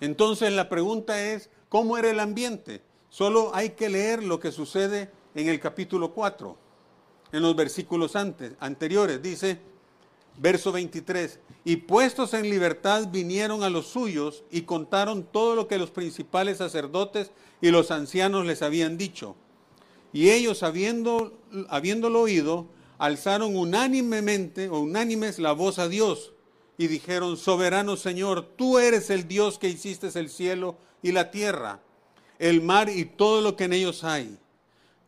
Entonces 0.00 0.52
la 0.52 0.68
pregunta 0.68 1.20
es, 1.20 1.48
¿cómo 1.68 1.96
era 1.96 2.10
el 2.10 2.20
ambiente? 2.20 2.82
Solo 3.08 3.50
hay 3.54 3.70
que 3.70 3.88
leer 3.88 4.22
lo 4.22 4.38
que 4.38 4.52
sucede 4.52 5.10
en 5.34 5.48
el 5.48 5.58
capítulo 5.58 6.12
4, 6.12 6.56
en 7.32 7.42
los 7.42 7.56
versículos 7.56 8.14
antes, 8.14 8.52
anteriores. 8.60 9.22
Dice, 9.22 9.58
verso 10.38 10.70
23, 10.72 11.40
y 11.64 11.76
puestos 11.76 12.34
en 12.34 12.50
libertad 12.50 13.08
vinieron 13.10 13.62
a 13.62 13.70
los 13.70 13.86
suyos 13.86 14.44
y 14.50 14.62
contaron 14.62 15.24
todo 15.24 15.54
lo 15.54 15.66
que 15.66 15.78
los 15.78 15.90
principales 15.90 16.58
sacerdotes 16.58 17.30
y 17.60 17.70
los 17.70 17.90
ancianos 17.90 18.44
les 18.44 18.60
habían 18.60 18.98
dicho. 18.98 19.34
Y 20.12 20.30
ellos, 20.30 20.62
habiendo, 20.62 21.38
habiéndolo 21.68 22.20
oído, 22.20 22.66
alzaron 22.98 23.56
unánimemente 23.56 24.68
o 24.68 24.80
unánimes 24.80 25.38
la 25.38 25.52
voz 25.52 25.78
a 25.78 25.88
Dios 25.88 26.32
y 26.78 26.88
dijeron, 26.88 27.36
soberano 27.36 27.96
Señor, 27.96 28.44
tú 28.56 28.78
eres 28.78 29.10
el 29.10 29.28
Dios 29.28 29.58
que 29.58 29.68
hiciste 29.68 30.08
el 30.18 30.28
cielo 30.28 30.76
y 31.02 31.12
la 31.12 31.30
tierra 31.30 31.80
el 32.38 32.62
mar 32.62 32.88
y 32.88 33.04
todo 33.04 33.40
lo 33.40 33.56
que 33.56 33.64
en 33.64 33.72
ellos 33.72 34.04
hay. 34.04 34.38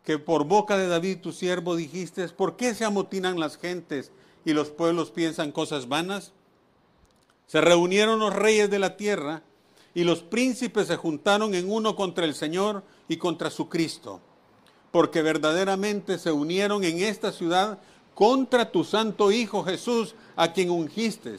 Que 0.05 0.19
por 0.19 0.45
boca 0.45 0.79
de 0.79 0.89
David 0.89 1.19
tu 1.19 1.33
siervo 1.33 1.77
dijiste, 1.77 2.27
¿por 2.29 2.57
qué 2.57 2.75
se 2.75 2.85
amotinan 2.85 3.39
las 3.39 3.59
gentes 3.59 4.11
y 4.45 4.53
los 4.53 4.71
pueblos 4.71 5.11
piensan 5.11 5.53
cosas 5.53 5.89
vanas? 5.89 6.33
Se 7.47 7.61
reunieron 7.61 8.19
los 8.19 8.35
reyes 8.35 8.71
de 8.71 8.79
la 8.79 8.97
tierra 8.97 9.43
y 9.95 10.05
los 10.05 10.23
príncipes 10.23 10.87
se 10.87 10.97
juntaron 10.97 11.55
en 11.55 11.71
uno 11.71 11.97
contra 11.97 12.25
el 12.25 12.35
Señor 12.35 12.85
y 13.09 13.17
contra 13.17 13.51
su 13.51 13.69
Cristo, 13.69 14.21
porque 14.99 15.23
verdaderamente 15.23 16.19
se 16.19 16.33
unieron 16.33 16.83
en 16.83 16.99
esta 16.99 17.31
ciudad 17.31 17.79
contra 18.17 18.73
tu 18.73 18.83
santo 18.83 19.31
Hijo 19.31 19.63
Jesús, 19.63 20.17
a 20.35 20.53
quien 20.53 20.71
ungiste, 20.71 21.37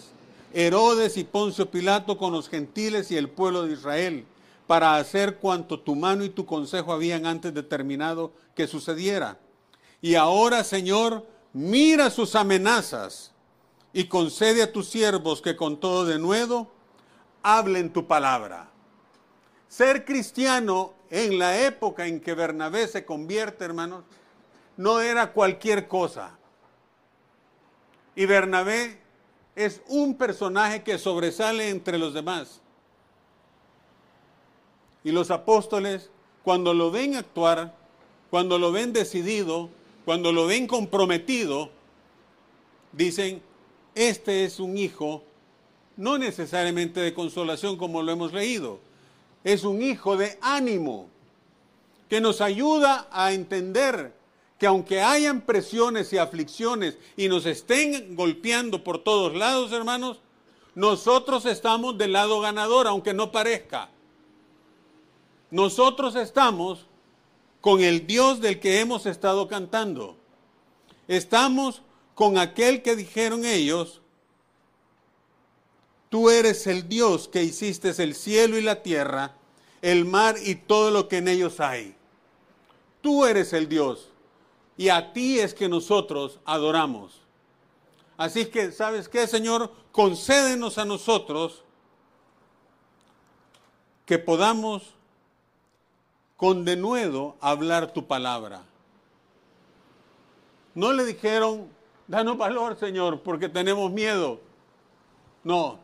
Herodes 0.53 1.17
y 1.17 1.25
Poncio 1.25 1.69
Pilato 1.69 2.17
con 2.17 2.31
los 2.31 2.47
gentiles 2.47 3.11
y 3.11 3.17
el 3.17 3.27
pueblo 3.27 3.63
de 3.63 3.73
Israel 3.73 4.25
para 4.65 4.95
hacer 4.95 5.39
cuanto 5.39 5.77
tu 5.77 5.93
mano 5.97 6.23
y 6.23 6.29
tu 6.29 6.45
consejo 6.45 6.93
habían 6.93 7.25
antes 7.25 7.53
determinado 7.53 8.31
que 8.55 8.65
sucediera. 8.65 9.37
Y 10.01 10.15
ahora, 10.15 10.63
Señor, 10.63 11.27
mira 11.51 12.11
sus 12.11 12.35
amenazas 12.35 13.33
y 13.91 14.05
concede 14.05 14.63
a 14.63 14.71
tus 14.71 14.87
siervos 14.87 15.41
que 15.41 15.57
con 15.57 15.81
todo 15.81 16.05
denuedo 16.05 16.71
hablen 17.43 17.91
tu 17.91 18.07
palabra. 18.07 18.69
Ser 19.67 20.05
cristiano 20.05 20.93
en 21.09 21.39
la 21.39 21.65
época 21.65 22.07
en 22.07 22.19
que 22.19 22.33
Bernabé 22.33 22.87
se 22.87 23.05
convierte, 23.05 23.65
hermanos, 23.65 24.03
no 24.77 25.01
era 25.01 25.33
cualquier 25.33 25.87
cosa. 25.87 26.37
Y 28.15 28.25
Bernabé 28.25 28.99
es 29.55 29.81
un 29.87 30.15
personaje 30.15 30.83
que 30.83 30.97
sobresale 30.97 31.69
entre 31.69 31.97
los 31.97 32.13
demás. 32.13 32.61
Y 35.03 35.11
los 35.11 35.31
apóstoles, 35.31 36.11
cuando 36.43 36.73
lo 36.73 36.91
ven 36.91 37.15
actuar, 37.15 37.73
cuando 38.29 38.59
lo 38.59 38.71
ven 38.71 38.93
decidido, 38.93 39.69
cuando 40.05 40.31
lo 40.31 40.45
ven 40.45 40.67
comprometido, 40.67 41.69
dicen, 42.91 43.41
este 43.95 44.45
es 44.45 44.59
un 44.59 44.77
hijo, 44.77 45.23
no 45.97 46.17
necesariamente 46.17 46.99
de 46.99 47.13
consolación 47.13 47.77
como 47.77 48.01
lo 48.01 48.11
hemos 48.11 48.33
leído, 48.33 48.79
es 49.43 49.63
un 49.63 49.81
hijo 49.81 50.17
de 50.17 50.37
ánimo, 50.41 51.07
que 52.09 52.21
nos 52.21 52.41
ayuda 52.41 53.07
a 53.11 53.33
entender 53.33 54.13
que 54.57 54.67
aunque 54.67 55.01
hayan 55.01 55.41
presiones 55.41 56.11
y 56.11 56.17
aflicciones 56.17 56.97
y 57.15 57.29
nos 57.29 57.45
estén 57.45 58.15
golpeando 58.15 58.83
por 58.83 59.03
todos 59.03 59.33
lados, 59.35 59.71
hermanos, 59.71 60.19
nosotros 60.75 61.45
estamos 61.45 61.97
del 61.97 62.13
lado 62.13 62.41
ganador, 62.41 62.87
aunque 62.87 63.13
no 63.13 63.31
parezca. 63.31 63.89
Nosotros 65.51 66.15
estamos 66.15 66.85
con 67.61 67.81
el 67.81 68.05
Dios 68.05 68.41
del 68.41 68.59
que 68.59 68.79
hemos 68.81 69.05
estado 69.05 69.47
cantando. 69.47 70.17
Estamos 71.07 71.81
con 72.13 72.37
aquel 72.37 72.81
que 72.81 72.95
dijeron 72.95 73.45
ellos, 73.45 74.01
tú 76.09 76.29
eres 76.29 76.67
el 76.67 76.89
Dios 76.89 77.27
que 77.27 77.43
hiciste 77.43 77.89
el 78.01 78.15
cielo 78.15 78.57
y 78.57 78.61
la 78.61 78.81
tierra, 78.81 79.35
el 79.81 80.05
mar 80.05 80.35
y 80.43 80.55
todo 80.55 80.91
lo 80.91 81.07
que 81.07 81.17
en 81.17 81.27
ellos 81.27 81.59
hay. 81.59 81.95
Tú 83.01 83.25
eres 83.25 83.53
el 83.53 83.69
Dios 83.69 84.09
y 84.75 84.89
a 84.89 85.13
ti 85.13 85.39
es 85.39 85.53
que 85.53 85.69
nosotros 85.69 86.39
adoramos. 86.45 87.21
Así 88.17 88.45
que, 88.47 88.71
¿sabes 88.71 89.07
qué, 89.07 89.27
Señor? 89.27 89.71
Concédenos 89.91 90.77
a 90.77 90.85
nosotros 90.85 91.63
que 94.05 94.19
podamos 94.19 94.93
con 96.35 96.65
denuedo 96.65 97.35
hablar 97.41 97.93
tu 97.93 98.07
palabra. 98.07 98.63
No 100.73 100.93
le 100.93 101.05
dijeron, 101.05 101.67
danos 102.07 102.37
valor, 102.37 102.77
Señor, 102.77 103.21
porque 103.21 103.49
tenemos 103.49 103.91
miedo. 103.91 104.39
No. 105.43 105.79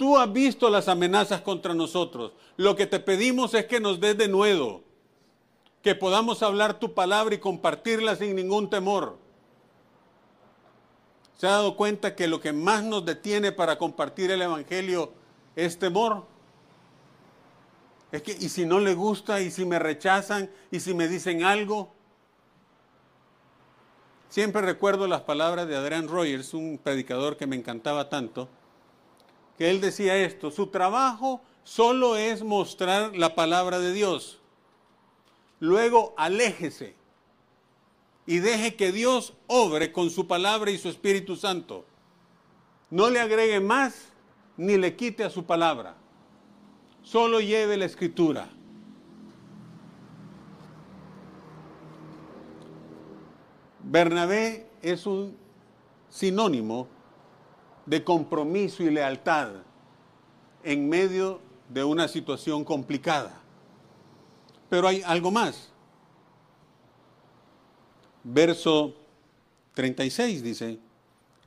Tú 0.00 0.16
has 0.16 0.32
visto 0.32 0.70
las 0.70 0.88
amenazas 0.88 1.42
contra 1.42 1.74
nosotros. 1.74 2.32
Lo 2.56 2.74
que 2.74 2.86
te 2.86 3.00
pedimos 3.00 3.52
es 3.52 3.66
que 3.66 3.80
nos 3.80 4.00
des 4.00 4.16
denuedo, 4.16 4.80
que 5.82 5.94
podamos 5.94 6.42
hablar 6.42 6.78
tu 6.78 6.94
palabra 6.94 7.34
y 7.34 7.38
compartirla 7.38 8.16
sin 8.16 8.34
ningún 8.34 8.70
temor. 8.70 9.18
¿Se 11.36 11.46
ha 11.46 11.50
dado 11.50 11.76
cuenta 11.76 12.16
que 12.16 12.28
lo 12.28 12.40
que 12.40 12.54
más 12.54 12.82
nos 12.82 13.04
detiene 13.04 13.52
para 13.52 13.76
compartir 13.76 14.30
el 14.30 14.40
Evangelio 14.40 15.12
es 15.54 15.78
temor? 15.78 16.24
Es 18.10 18.22
que, 18.22 18.32
¿y 18.32 18.48
si 18.48 18.64
no 18.64 18.80
le 18.80 18.94
gusta? 18.94 19.42
¿Y 19.42 19.50
si 19.50 19.66
me 19.66 19.78
rechazan? 19.78 20.48
¿Y 20.70 20.80
si 20.80 20.94
me 20.94 21.08
dicen 21.08 21.44
algo? 21.44 21.92
Siempre 24.30 24.62
recuerdo 24.62 25.06
las 25.06 25.20
palabras 25.20 25.68
de 25.68 25.76
Adrian 25.76 26.08
Rogers, 26.08 26.54
un 26.54 26.80
predicador 26.82 27.36
que 27.36 27.46
me 27.46 27.56
encantaba 27.56 28.08
tanto, 28.08 28.48
que 29.60 29.68
él 29.68 29.82
decía 29.82 30.16
esto, 30.16 30.50
su 30.50 30.68
trabajo 30.68 31.42
solo 31.64 32.16
es 32.16 32.42
mostrar 32.42 33.14
la 33.14 33.34
palabra 33.34 33.78
de 33.78 33.92
Dios. 33.92 34.40
Luego 35.58 36.14
aléjese 36.16 36.96
y 38.24 38.38
deje 38.38 38.74
que 38.74 38.90
Dios 38.90 39.34
obre 39.46 39.92
con 39.92 40.08
su 40.08 40.26
palabra 40.26 40.70
y 40.70 40.78
su 40.78 40.88
Espíritu 40.88 41.36
Santo. 41.36 41.84
No 42.88 43.10
le 43.10 43.20
agregue 43.20 43.60
más 43.60 44.08
ni 44.56 44.78
le 44.78 44.96
quite 44.96 45.24
a 45.24 45.30
su 45.30 45.44
palabra 45.44 46.00
solo 47.02 47.40
lleve 47.40 47.76
la 47.76 47.84
escritura. 47.84 48.48
Bernabé 53.82 54.68
es 54.82 55.06
un 55.06 55.36
sinónimo 56.08 56.86
de 57.90 58.04
compromiso 58.04 58.84
y 58.84 58.90
lealtad 58.90 59.50
en 60.62 60.88
medio 60.88 61.40
de 61.68 61.82
una 61.82 62.06
situación 62.06 62.64
complicada. 62.64 63.40
Pero 64.68 64.86
hay 64.86 65.02
algo 65.02 65.32
más. 65.32 65.72
Verso 68.22 68.94
36 69.74 70.40
dice, 70.40 70.78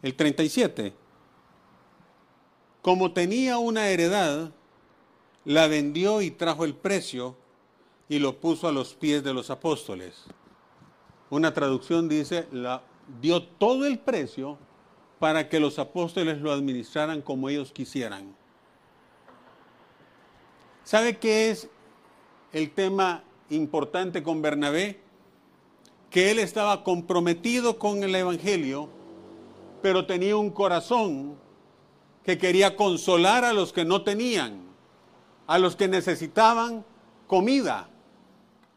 el 0.02 0.16
37, 0.16 0.94
como 2.82 3.14
tenía 3.14 3.58
una 3.58 3.88
heredad, 3.88 4.52
la 5.46 5.68
vendió 5.68 6.22
y 6.22 6.30
trajo 6.30 6.66
el 6.66 6.76
precio 6.76 7.38
y 8.10 8.20
lo 8.20 8.42
puso 8.42 8.68
a 8.68 8.74
los 8.74 8.96
pies 8.96 9.24
de 9.24 9.34
los 9.34 9.50
apóstoles. 9.50 10.26
Una 11.30 11.54
traducción 11.54 12.10
dice, 12.10 12.50
la, 12.52 12.84
dio 13.22 13.44
todo 13.44 13.86
el 13.86 13.98
precio 13.98 14.58
para 15.24 15.48
que 15.48 15.58
los 15.58 15.80
apóstoles 15.80 16.42
lo 16.42 16.52
administraran 16.52 17.22
como 17.22 17.48
ellos 17.48 17.72
quisieran. 17.72 18.36
¿Sabe 20.84 21.16
qué 21.18 21.50
es 21.50 21.70
el 22.52 22.72
tema 22.72 23.24
importante 23.50 24.22
con 24.22 24.42
Bernabé? 24.42 25.00
Que 26.10 26.30
él 26.32 26.40
estaba 26.40 26.84
comprometido 26.84 27.80
con 27.80 28.04
el 28.04 28.14
Evangelio, 28.14 28.90
pero 29.82 30.06
tenía 30.06 30.36
un 30.36 30.50
corazón 30.50 31.38
que 32.26 32.38
quería 32.38 32.76
consolar 32.76 33.46
a 33.46 33.54
los 33.54 33.72
que 33.72 33.86
no 33.86 34.04
tenían 34.04 34.60
a 35.48 35.58
los 35.58 35.78
que 35.78 35.88
necesitaban 35.88 36.84
comida, 37.28 37.88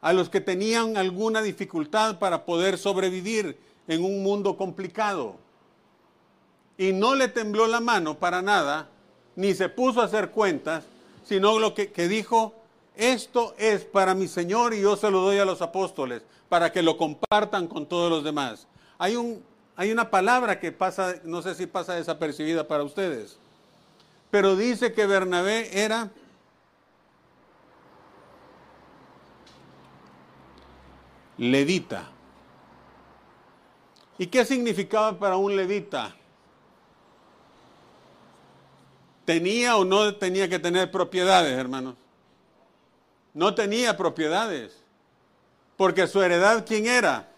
a 0.00 0.12
los 0.12 0.28
que 0.28 0.40
tenían 0.40 0.96
alguna 0.96 1.42
dificultad 1.42 2.20
para 2.20 2.44
poder 2.44 2.78
sobrevivir 2.78 3.58
en 3.88 4.04
un 4.04 4.22
mundo 4.22 4.56
complicado. 4.56 5.44
Y 6.78 6.92
no 6.92 7.14
le 7.14 7.28
tembló 7.28 7.66
la 7.66 7.80
mano 7.80 8.18
para 8.18 8.42
nada, 8.42 8.88
ni 9.34 9.54
se 9.54 9.68
puso 9.68 10.00
a 10.00 10.04
hacer 10.04 10.30
cuentas, 10.30 10.84
sino 11.24 11.58
lo 11.58 11.74
que, 11.74 11.88
dijo, 12.08 12.54
esto 12.94 13.54
es 13.58 13.84
para 13.84 14.14
mi 14.14 14.28
Señor 14.28 14.74
y 14.74 14.82
yo 14.82 14.96
se 14.96 15.10
lo 15.10 15.20
doy 15.20 15.38
a 15.38 15.44
los 15.44 15.62
apóstoles, 15.62 16.22
para 16.48 16.72
que 16.72 16.82
lo 16.82 16.96
compartan 16.96 17.66
con 17.66 17.86
todos 17.86 18.10
los 18.10 18.24
demás. 18.24 18.66
Hay, 18.98 19.16
un, 19.16 19.42
hay 19.74 19.90
una 19.90 20.10
palabra 20.10 20.60
que 20.60 20.72
pasa, 20.72 21.16
no 21.24 21.42
sé 21.42 21.54
si 21.54 21.66
pasa 21.66 21.94
desapercibida 21.94 22.68
para 22.68 22.84
ustedes, 22.84 23.38
pero 24.30 24.56
dice 24.56 24.92
que 24.92 25.06
Bernabé 25.06 25.82
era 25.82 26.10
levita. 31.38 32.10
¿Y 34.18 34.26
qué 34.26 34.44
significaba 34.44 35.18
para 35.18 35.36
un 35.36 35.56
levita? 35.56 36.14
¿Tenía 39.26 39.76
o 39.76 39.84
no 39.84 40.14
tenía 40.14 40.48
que 40.48 40.58
tener 40.58 40.90
propiedades, 40.90 41.52
hermanos? 41.52 41.96
No 43.34 43.54
tenía 43.54 43.94
propiedades. 43.94 44.82
Porque 45.76 46.06
su 46.06 46.22
heredad, 46.22 46.64
¿quién 46.66 46.86
era? 46.86 47.28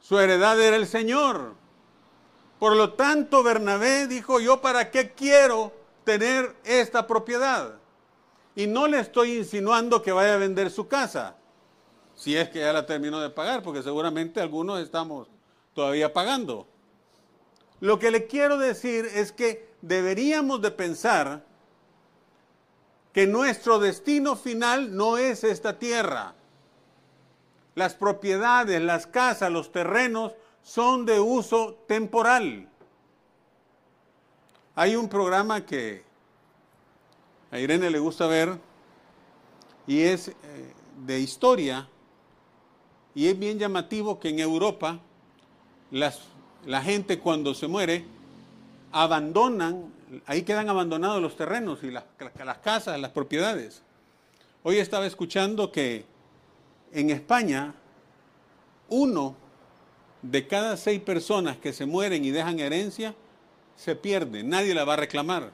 Su 0.00 0.18
heredad 0.18 0.60
era 0.60 0.76
el 0.76 0.86
Señor. 0.86 1.54
Por 2.58 2.76
lo 2.76 2.92
tanto, 2.92 3.42
Bernabé 3.42 4.06
dijo, 4.06 4.40
yo 4.40 4.60
para 4.60 4.90
qué 4.90 5.12
quiero 5.12 5.72
tener 6.04 6.54
esta 6.64 7.06
propiedad. 7.06 7.76
Y 8.54 8.66
no 8.66 8.86
le 8.86 9.00
estoy 9.00 9.38
insinuando 9.38 10.02
que 10.02 10.12
vaya 10.12 10.34
a 10.34 10.38
vender 10.38 10.70
su 10.70 10.86
casa 10.88 11.38
si 12.18 12.36
es 12.36 12.48
que 12.48 12.58
ya 12.58 12.72
la 12.72 12.84
terminó 12.84 13.20
de 13.20 13.30
pagar, 13.30 13.62
porque 13.62 13.80
seguramente 13.80 14.40
algunos 14.40 14.80
estamos 14.80 15.28
todavía 15.72 16.12
pagando. 16.12 16.66
Lo 17.78 18.00
que 18.00 18.10
le 18.10 18.26
quiero 18.26 18.58
decir 18.58 19.08
es 19.14 19.30
que 19.30 19.67
deberíamos 19.82 20.60
de 20.60 20.70
pensar 20.70 21.44
que 23.12 23.26
nuestro 23.26 23.78
destino 23.78 24.36
final 24.36 24.94
no 24.94 25.18
es 25.18 25.44
esta 25.44 25.78
tierra. 25.78 26.34
Las 27.74 27.94
propiedades, 27.94 28.80
las 28.80 29.06
casas, 29.06 29.50
los 29.50 29.72
terrenos 29.72 30.32
son 30.62 31.06
de 31.06 31.20
uso 31.20 31.74
temporal. 31.86 32.68
Hay 34.74 34.96
un 34.96 35.08
programa 35.08 35.64
que 35.64 36.04
a 37.50 37.58
Irene 37.58 37.90
le 37.90 37.98
gusta 37.98 38.26
ver 38.26 38.58
y 39.86 40.02
es 40.02 40.28
eh, 40.28 40.34
de 41.06 41.20
historia 41.20 41.88
y 43.14 43.26
es 43.26 43.38
bien 43.38 43.58
llamativo 43.58 44.20
que 44.20 44.28
en 44.28 44.38
Europa 44.38 45.00
la 45.90 46.82
gente 46.82 47.18
cuando 47.18 47.54
se 47.54 47.66
muere 47.66 48.17
abandonan, 48.92 49.92
ahí 50.26 50.42
quedan 50.42 50.68
abandonados 50.68 51.20
los 51.20 51.36
terrenos 51.36 51.82
y 51.82 51.90
las, 51.90 52.04
las 52.44 52.58
casas, 52.58 52.98
las 53.00 53.10
propiedades. 53.10 53.82
Hoy 54.62 54.78
estaba 54.78 55.06
escuchando 55.06 55.70
que 55.70 56.04
en 56.92 57.10
España 57.10 57.74
uno 58.88 59.36
de 60.22 60.46
cada 60.46 60.76
seis 60.76 61.00
personas 61.00 61.56
que 61.58 61.72
se 61.72 61.86
mueren 61.86 62.24
y 62.24 62.30
dejan 62.30 62.58
herencia 62.58 63.14
se 63.76 63.94
pierde, 63.94 64.42
nadie 64.42 64.74
la 64.74 64.84
va 64.84 64.94
a 64.94 64.96
reclamar. 64.96 65.52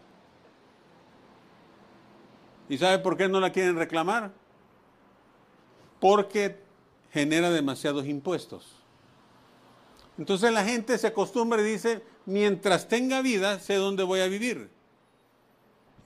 ¿Y 2.68 2.78
sabe 2.78 2.98
por 2.98 3.16
qué 3.16 3.28
no 3.28 3.40
la 3.40 3.52
quieren 3.52 3.76
reclamar? 3.76 4.32
Porque 6.00 6.58
genera 7.12 7.50
demasiados 7.50 8.06
impuestos. 8.06 8.83
Entonces 10.18 10.52
la 10.52 10.64
gente 10.64 10.96
se 10.98 11.08
acostumbra 11.08 11.60
y 11.60 11.64
dice, 11.64 12.04
mientras 12.24 12.88
tenga 12.88 13.20
vida, 13.20 13.58
sé 13.58 13.74
dónde 13.74 14.02
voy 14.02 14.20
a 14.20 14.28
vivir. 14.28 14.70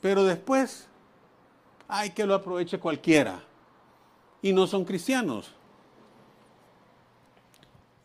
Pero 0.00 0.24
después, 0.24 0.86
hay 1.88 2.10
que 2.10 2.24
lo 2.26 2.34
aproveche 2.34 2.78
cualquiera. 2.78 3.42
Y 4.40 4.52
no 4.52 4.66
son 4.66 4.84
cristianos. 4.84 5.52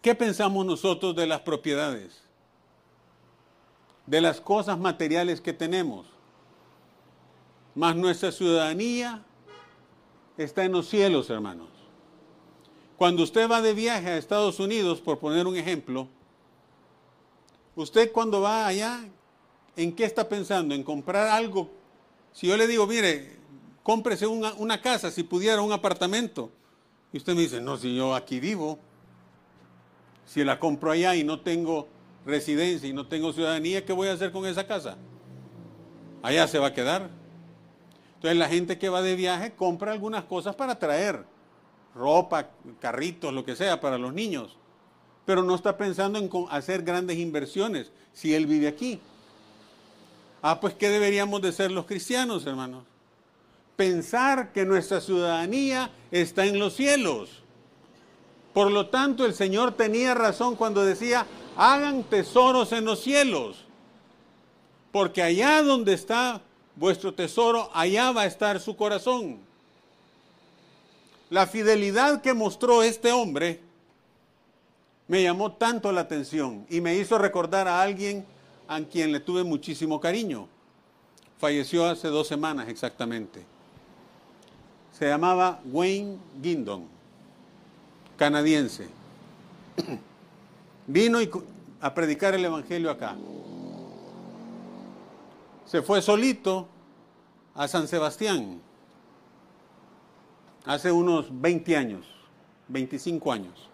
¿Qué 0.01 0.15
pensamos 0.15 0.65
nosotros 0.65 1.15
de 1.15 1.27
las 1.27 1.41
propiedades? 1.41 2.23
De 4.05 4.19
las 4.19 4.41
cosas 4.41 4.77
materiales 4.77 5.39
que 5.39 5.53
tenemos. 5.53 6.07
Más 7.75 7.95
nuestra 7.95 8.31
ciudadanía 8.31 9.23
está 10.37 10.65
en 10.65 10.73
los 10.73 10.89
cielos, 10.89 11.29
hermanos. 11.29 11.72
Cuando 12.97 13.23
usted 13.23 13.49
va 13.49 13.61
de 13.61 13.73
viaje 13.73 14.09
a 14.09 14.17
Estados 14.17 14.59
Unidos, 14.59 15.01
por 15.01 15.19
poner 15.19 15.47
un 15.47 15.55
ejemplo, 15.55 16.07
usted 17.75 18.11
cuando 18.11 18.41
va 18.41 18.67
allá, 18.67 19.03
¿en 19.75 19.95
qué 19.95 20.05
está 20.05 20.29
pensando? 20.29 20.75
¿En 20.75 20.83
comprar 20.83 21.27
algo? 21.27 21.69
Si 22.31 22.47
yo 22.47 22.57
le 22.57 22.67
digo, 22.67 22.85
mire, 22.87 23.37
cómprese 23.81 24.27
una, 24.27 24.53
una 24.53 24.81
casa, 24.81 25.11
si 25.11 25.23
pudiera, 25.23 25.61
un 25.61 25.71
apartamento. 25.71 26.51
Y 27.11 27.17
usted 27.17 27.35
me 27.35 27.41
dice, 27.41 27.61
no, 27.61 27.77
si 27.77 27.95
yo 27.95 28.15
aquí 28.15 28.39
vivo, 28.39 28.79
si 30.25 30.43
la 30.43 30.59
compro 30.59 30.91
allá 30.91 31.15
y 31.15 31.23
no 31.23 31.41
tengo 31.41 31.87
residencia 32.25 32.87
y 32.87 32.93
no 32.93 33.07
tengo 33.07 33.33
ciudadanía, 33.33 33.85
¿qué 33.85 33.93
voy 33.93 34.07
a 34.07 34.13
hacer 34.13 34.31
con 34.31 34.45
esa 34.45 34.65
casa? 34.65 34.97
Allá 36.21 36.47
se 36.47 36.59
va 36.59 36.67
a 36.67 36.73
quedar. 36.73 37.09
Entonces 38.15 38.37
la 38.37 38.47
gente 38.47 38.77
que 38.77 38.89
va 38.89 39.01
de 39.01 39.15
viaje 39.15 39.53
compra 39.53 39.91
algunas 39.91 40.23
cosas 40.23 40.55
para 40.55 40.79
traer, 40.79 41.25
ropa, 41.95 42.49
carritos, 42.79 43.33
lo 43.33 43.45
que 43.45 43.55
sea, 43.55 43.79
para 43.79 43.97
los 43.97 44.13
niños. 44.13 44.57
Pero 45.25 45.43
no 45.43 45.55
está 45.55 45.77
pensando 45.77 46.19
en 46.19 46.29
hacer 46.49 46.83
grandes 46.83 47.17
inversiones 47.17 47.91
si 48.13 48.33
él 48.33 48.45
vive 48.45 48.67
aquí. 48.67 48.99
Ah, 50.41 50.59
pues 50.59 50.73
¿qué 50.73 50.89
deberíamos 50.89 51.41
de 51.41 51.51
ser 51.51 51.71
los 51.71 51.85
cristianos, 51.85 52.45
hermanos? 52.45 52.83
Pensar 53.75 54.51
que 54.51 54.65
nuestra 54.65 55.01
ciudadanía 55.01 55.91
está 56.11 56.45
en 56.45 56.59
los 56.59 56.73
cielos 56.73 57.43
por 58.53 58.71
lo 58.71 58.87
tanto, 58.87 59.25
el 59.25 59.33
Señor 59.33 59.73
tenía 59.73 60.13
razón 60.13 60.55
cuando 60.55 60.85
decía, 60.85 61.25
hagan 61.57 62.03
tesoros 62.03 62.71
en 62.71 62.85
los 62.85 63.01
cielos, 63.01 63.65
porque 64.91 65.23
allá 65.23 65.63
donde 65.63 65.93
está 65.93 66.39
vuestro 66.75 67.15
tesoro, 67.15 67.71
allá 67.73 68.11
va 68.11 68.21
a 68.21 68.27
estar 68.27 68.59
su 68.59 68.75
corazón. 68.75 69.39
La 71.33 71.47
fidelidad 71.47 72.21
que 72.21 72.35
mostró 72.35 72.83
este 72.83 73.11
hombre 73.11 73.59
me 75.07 75.23
llamó 75.23 75.53
tanto 75.53 75.91
la 75.91 76.01
atención 76.01 76.63
y 76.69 76.79
me 76.79 76.95
hizo 76.95 77.17
recordar 77.17 77.67
a 77.67 77.81
alguien 77.81 78.23
a 78.67 78.79
quien 78.81 79.11
le 79.11 79.19
tuve 79.19 79.43
muchísimo 79.43 79.99
cariño. 79.99 80.47
Falleció 81.39 81.87
hace 81.87 82.09
dos 82.09 82.27
semanas 82.27 82.69
exactamente. 82.69 83.43
Se 84.91 85.07
llamaba 85.07 85.59
Wayne 85.65 86.19
Gindon 86.39 86.85
canadiense. 88.15 88.87
Vino 90.85 91.17
a 91.81 91.93
predicar 91.95 92.35
el 92.35 92.45
Evangelio 92.45 92.91
acá. 92.91 93.15
Se 95.65 95.81
fue 95.81 95.99
solito 96.03 96.67
a 97.55 97.67
San 97.67 97.87
Sebastián 97.87 98.61
hace 100.65 100.91
unos 100.91 101.27
20 101.41 101.77
años, 101.77 102.05
25 102.67 103.31
años. 103.31 103.69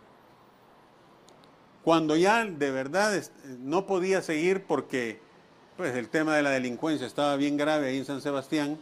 Cuando 1.84 2.16
ya 2.16 2.46
de 2.46 2.72
verdad 2.72 3.22
no 3.60 3.86
podía 3.86 4.22
seguir 4.22 4.64
porque 4.66 5.20
pues, 5.78 5.96
el 5.96 6.10
tema 6.10 6.36
de 6.36 6.44
la 6.44 6.50
delincuencia 6.50 7.08
estaba 7.08 7.36
bien 7.36 7.58
grave 7.58 7.88
ahí 7.88 7.98
en 7.98 8.06
San 8.06 8.22
Sebastián, 8.22 8.78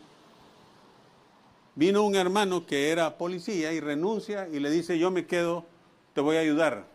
Vino 1.77 2.03
un 2.03 2.15
hermano 2.15 2.65
que 2.65 2.89
era 2.89 3.19
policía 3.19 3.71
y 3.71 3.79
renuncia 3.79 4.49
y 4.51 4.59
le 4.59 4.71
dice, 4.71 4.97
yo 4.97 5.11
me 5.11 5.27
quedo, 5.27 5.63
te 6.15 6.21
voy 6.21 6.37
a 6.37 6.39
ayudar. 6.39 6.87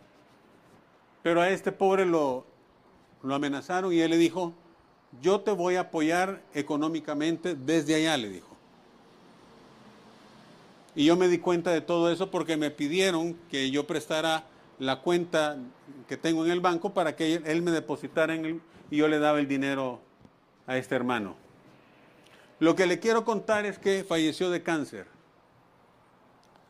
Pero 1.21 1.39
a 1.39 1.49
este 1.51 1.71
pobre 1.71 2.05
lo, 2.05 2.45
lo 3.21 3.33
amenazaron 3.33 3.93
y 3.93 4.01
él 4.01 4.11
le 4.11 4.17
dijo, 4.17 4.53
yo 5.21 5.39
te 5.39 5.51
voy 5.51 5.77
a 5.77 5.81
apoyar 5.81 6.41
económicamente 6.53 7.55
desde 7.55 7.95
allá, 7.95 8.17
le 8.17 8.27
dijo. 8.27 8.52
Y 10.95 11.05
yo 11.05 11.15
me 11.15 11.27
di 11.27 11.39
cuenta 11.39 11.71
de 11.71 11.81
todo 11.81 12.11
eso 12.11 12.29
porque 12.29 12.57
me 12.57 12.69
pidieron 12.69 13.35
que 13.49 13.71
yo 13.71 13.87
prestara 13.87 14.45
la 14.79 15.01
cuenta 15.01 15.57
que 16.07 16.17
tengo 16.17 16.45
en 16.45 16.51
el 16.51 16.59
banco 16.59 16.93
para 16.93 17.15
que 17.15 17.35
él 17.35 17.61
me 17.61 17.71
depositara 17.71 18.35
en 18.35 18.45
el, 18.45 18.61
y 18.91 18.97
yo 18.97 19.07
le 19.07 19.19
daba 19.19 19.39
el 19.39 19.47
dinero 19.47 20.01
a 20.67 20.77
este 20.77 20.95
hermano. 20.95 21.35
Lo 22.59 22.75
que 22.75 22.85
le 22.85 22.99
quiero 22.99 23.25
contar 23.25 23.65
es 23.65 23.79
que 23.79 24.03
falleció 24.03 24.49
de 24.49 24.61
cáncer. 24.61 25.07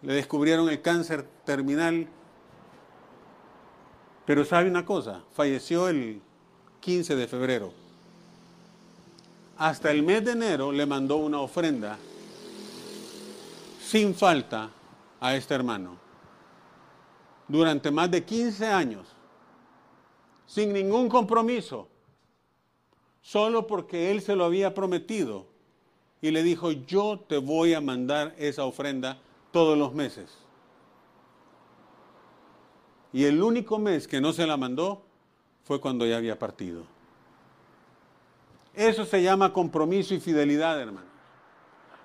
Le 0.01 0.13
descubrieron 0.13 0.69
el 0.69 0.81
cáncer 0.81 1.25
terminal. 1.45 2.07
Pero 4.25 4.45
sabe 4.45 4.69
una 4.69 4.85
cosa, 4.85 5.21
falleció 5.33 5.89
el 5.89 6.21
15 6.79 7.15
de 7.15 7.27
febrero. 7.27 7.73
Hasta 9.57 9.91
el 9.91 10.03
mes 10.03 10.23
de 10.23 10.31
enero 10.31 10.71
le 10.71 10.85
mandó 10.85 11.17
una 11.17 11.39
ofrenda 11.39 11.97
sin 13.93 14.15
falta 14.15 14.71
a 15.19 15.35
este 15.35 15.53
hermano. 15.53 15.99
Durante 17.47 17.91
más 17.91 18.09
de 18.09 18.25
15 18.25 18.65
años, 18.65 19.07
sin 20.47 20.73
ningún 20.73 21.07
compromiso, 21.07 21.87
solo 23.21 23.67
porque 23.67 24.09
él 24.09 24.23
se 24.23 24.35
lo 24.35 24.45
había 24.45 24.73
prometido 24.73 25.45
y 26.23 26.31
le 26.31 26.41
dijo, 26.41 26.71
yo 26.71 27.19
te 27.19 27.37
voy 27.37 27.75
a 27.75 27.81
mandar 27.81 28.33
esa 28.39 28.65
ofrenda 28.65 29.19
todos 29.51 29.77
los 29.77 29.93
meses. 29.93 30.39
Y 33.11 33.25
el 33.25 33.43
único 33.43 33.77
mes 33.77 34.07
que 34.07 34.19
no 34.19 34.33
se 34.33 34.47
la 34.47 34.57
mandó 34.57 35.03
fue 35.65 35.79
cuando 35.79 36.07
ya 36.07 36.17
había 36.17 36.39
partido. 36.39 36.81
Eso 38.73 39.05
se 39.05 39.21
llama 39.21 39.53
compromiso 39.53 40.15
y 40.15 40.19
fidelidad, 40.19 40.81
hermano. 40.81 41.12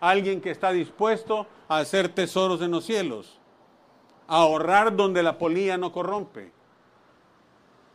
Alguien 0.01 0.41
que 0.41 0.51
está 0.51 0.73
dispuesto 0.73 1.47
a 1.69 1.79
hacer 1.79 2.09
tesoros 2.09 2.63
en 2.63 2.71
los 2.71 2.85
cielos, 2.85 3.39
a 4.29 4.37
ahorrar 4.43 4.95
donde 4.95 5.23
la 5.23 5.39
polía 5.39 5.77
no 5.77 5.93
corrompe, 5.93 6.53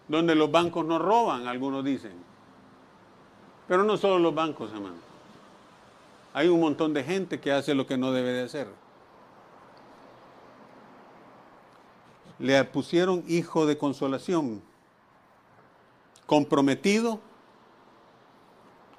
donde 0.08 0.36
los 0.36 0.52
bancos 0.52 0.86
no 0.86 1.00
roban, 1.00 1.48
algunos 1.48 1.84
dicen. 1.84 2.14
Pero 3.68 3.84
no 3.84 3.98
solo 3.98 4.20
los 4.20 4.36
bancos, 4.36 4.72
hermano. 4.72 4.98
Hay 6.34 6.48
un 6.48 6.60
montón 6.60 6.94
de 6.94 7.04
gente 7.04 7.40
que 7.40 7.52
hace 7.52 7.76
lo 7.76 7.86
que 7.86 7.98
no 7.98 8.12
debe 8.12 8.34
de 8.34 8.44
hacer. 8.44 8.68
Le 12.40 12.64
pusieron 12.66 13.24
hijo 13.28 13.66
de 13.66 13.78
consolación, 13.78 14.62
comprometido 16.26 17.20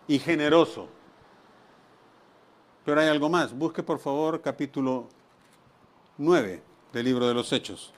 y 0.07 0.19
generoso. 0.19 0.89
Pero 2.85 3.01
hay 3.01 3.09
algo 3.09 3.29
más. 3.29 3.57
Busque 3.57 3.83
por 3.83 3.99
favor 3.99 4.41
capítulo 4.41 5.09
9 6.19 6.63
del 6.93 7.05
libro 7.05 7.27
de 7.27 7.35
los 7.35 7.53
Hechos. 7.53 7.93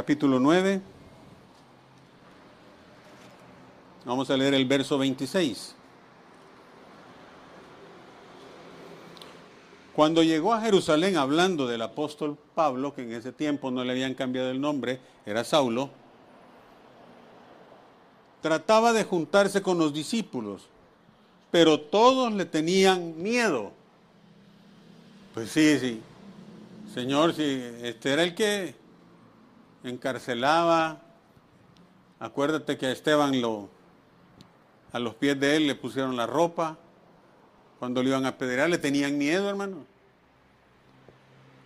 capítulo 0.00 0.40
9. 0.40 0.80
Vamos 4.06 4.30
a 4.30 4.36
leer 4.36 4.54
el 4.54 4.64
verso 4.64 4.96
26. 4.96 5.74
Cuando 9.94 10.22
llegó 10.22 10.54
a 10.54 10.60
Jerusalén 10.62 11.18
hablando 11.18 11.66
del 11.66 11.82
apóstol 11.82 12.38
Pablo, 12.54 12.94
que 12.94 13.02
en 13.02 13.12
ese 13.12 13.32
tiempo 13.32 13.70
no 13.70 13.84
le 13.84 13.92
habían 13.92 14.14
cambiado 14.14 14.50
el 14.50 14.58
nombre, 14.58 15.00
era 15.26 15.44
Saulo, 15.44 15.90
trataba 18.40 18.92
de 18.92 19.04
juntarse 19.04 19.62
con 19.62 19.78
los 19.78 19.92
discípulos, 19.92 20.68
pero 21.50 21.80
todos 21.80 22.32
le 22.32 22.44
tenían 22.44 23.20
miedo. 23.22 23.72
Pues 25.34 25.50
sí, 25.50 25.78
sí. 25.78 26.00
Señor, 26.92 27.34
si 27.34 27.42
este 27.82 28.12
era 28.12 28.22
el 28.22 28.34
que 28.34 28.74
encarcelaba. 29.84 31.00
Acuérdate 32.18 32.76
que 32.76 32.86
a 32.86 32.92
Esteban 32.92 33.40
lo, 33.40 33.68
a 34.92 34.98
los 34.98 35.14
pies 35.14 35.38
de 35.40 35.56
él 35.56 35.66
le 35.66 35.74
pusieron 35.74 36.16
la 36.16 36.26
ropa. 36.26 36.76
Cuando 37.78 38.02
le 38.02 38.10
iban 38.10 38.26
a 38.26 38.30
apedrear 38.30 38.68
le 38.68 38.78
tenían 38.78 39.16
miedo, 39.16 39.48
hermano. 39.48 39.86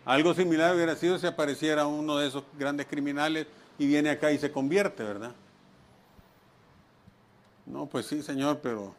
Algo 0.05 0.35
similar 0.35 0.75
hubiera 0.75 0.95
sido 0.97 1.19
si 1.19 1.27
apareciera 1.27 1.87
uno 1.87 2.19
de 2.19 2.29
esos 2.29 2.45
grandes 2.59 2.87
criminales 2.87 3.47
y 3.79 3.87
viene 3.87 4.11
acá 4.11 4.31
y 4.31 4.39
se 4.39 4.53
convierte, 4.53 5.03
¿verdad? 5.03 5.33
No, 7.66 7.87
pues 7.87 8.07
sí, 8.07 8.22
Señor, 8.22 8.61
pero 8.62 8.94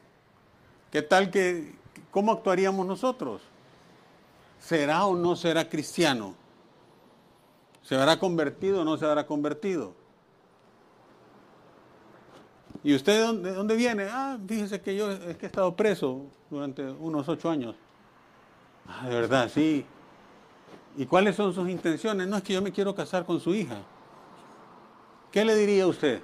¿qué 0.92 1.02
tal 1.02 1.30
que, 1.30 1.76
cómo 2.12 2.32
actuaríamos 2.32 2.86
nosotros? 2.86 3.42
¿Será 4.60 5.06
o 5.06 5.16
no 5.16 5.36
será 5.36 5.70
cristiano? 5.70 6.36
¿Se 7.84 7.96
habrá 7.96 8.18
convertido 8.18 8.82
o 8.82 8.84
no 8.84 8.98
se 8.98 9.06
habrá 9.06 9.28
convertido? 9.28 9.94
¿Y 12.84 12.96
usted 12.96 13.14
de 13.14 13.20
dónde, 13.20 13.50
de 13.50 13.56
dónde 13.56 13.76
viene? 13.76 14.08
Ah, 14.10 14.38
fíjese 14.48 14.82
que 14.82 14.96
yo 14.96 15.12
es 15.12 15.38
que 15.38 15.46
he 15.46 15.48
estado 15.48 15.76
preso 15.76 16.24
durante 16.50 16.84
unos 16.84 17.28
ocho 17.30 17.50
años. 17.50 17.76
Ah, 18.88 19.08
de 19.08 19.16
verdad, 19.16 19.50
sí. 19.54 19.86
¿Y 20.98 21.06
cuáles 21.06 21.36
son 21.36 21.54
sus 21.54 21.70
intenciones? 21.70 22.28
No 22.28 22.38
es 22.38 22.44
que 22.44 22.54
yo 22.54 22.62
me 22.62 22.72
quiero 22.72 22.96
casar 22.96 23.26
con 23.26 23.40
su 23.40 23.54
hija. 23.54 23.78
¿Qué 25.32 25.44
le 25.44 25.56
diría 25.56 25.86
usted? 25.88 26.22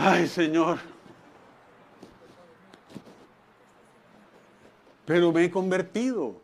Ay, 0.00 0.28
Señor. 0.28 0.78
Pero 5.04 5.32
me 5.32 5.44
he 5.44 5.50
convertido. 5.50 6.40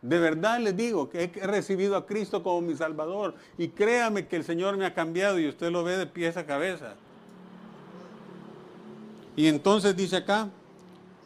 De 0.00 0.18
verdad 0.18 0.60
les 0.60 0.74
digo 0.74 1.10
que 1.10 1.24
he 1.24 1.46
recibido 1.46 1.96
a 1.96 2.06
Cristo 2.06 2.42
como 2.42 2.62
mi 2.62 2.74
Salvador. 2.74 3.34
Y 3.58 3.68
créame 3.68 4.26
que 4.26 4.36
el 4.36 4.44
Señor 4.44 4.78
me 4.78 4.86
ha 4.86 4.94
cambiado 4.94 5.38
y 5.38 5.48
usted 5.48 5.70
lo 5.70 5.84
ve 5.84 5.98
de 5.98 6.06
pies 6.06 6.38
a 6.38 6.46
cabeza. 6.46 6.94
Y 9.36 9.48
entonces 9.48 9.94
dice 9.94 10.16
acá, 10.16 10.48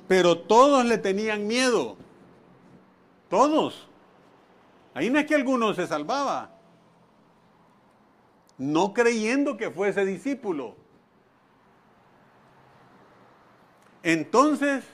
pero 0.08 0.36
todos 0.36 0.84
le 0.84 0.98
tenían 0.98 1.46
miedo. 1.46 1.96
Todos. 3.28 3.86
Ahí 4.94 5.10
no 5.10 5.20
es 5.20 5.26
que 5.26 5.36
alguno 5.36 5.74
se 5.74 5.86
salvaba. 5.86 6.50
No 8.58 8.92
creyendo 8.92 9.56
que 9.56 9.70
fuese 9.70 10.04
discípulo. 10.04 10.79
Entonces, 14.02 14.84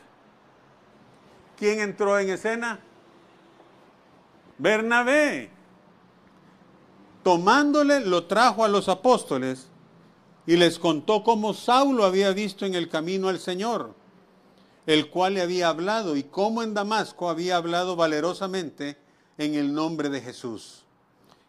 ¿quién 1.56 1.80
entró 1.80 2.18
en 2.18 2.30
escena? 2.30 2.80
Bernabé. 4.58 5.50
Tomándole, 7.22 8.00
lo 8.00 8.24
trajo 8.24 8.64
a 8.64 8.68
los 8.68 8.88
apóstoles 8.88 9.68
y 10.46 10.56
les 10.56 10.78
contó 10.78 11.24
cómo 11.24 11.54
Saulo 11.54 12.04
había 12.04 12.30
visto 12.32 12.64
en 12.66 12.74
el 12.74 12.88
camino 12.88 13.28
al 13.28 13.40
Señor, 13.40 13.94
el 14.86 15.10
cual 15.10 15.34
le 15.34 15.42
había 15.42 15.68
hablado, 15.68 16.16
y 16.16 16.22
cómo 16.22 16.62
en 16.62 16.72
Damasco 16.72 17.28
había 17.28 17.56
hablado 17.56 17.96
valerosamente 17.96 18.96
en 19.38 19.54
el 19.54 19.74
nombre 19.74 20.08
de 20.08 20.20
Jesús. 20.20 20.84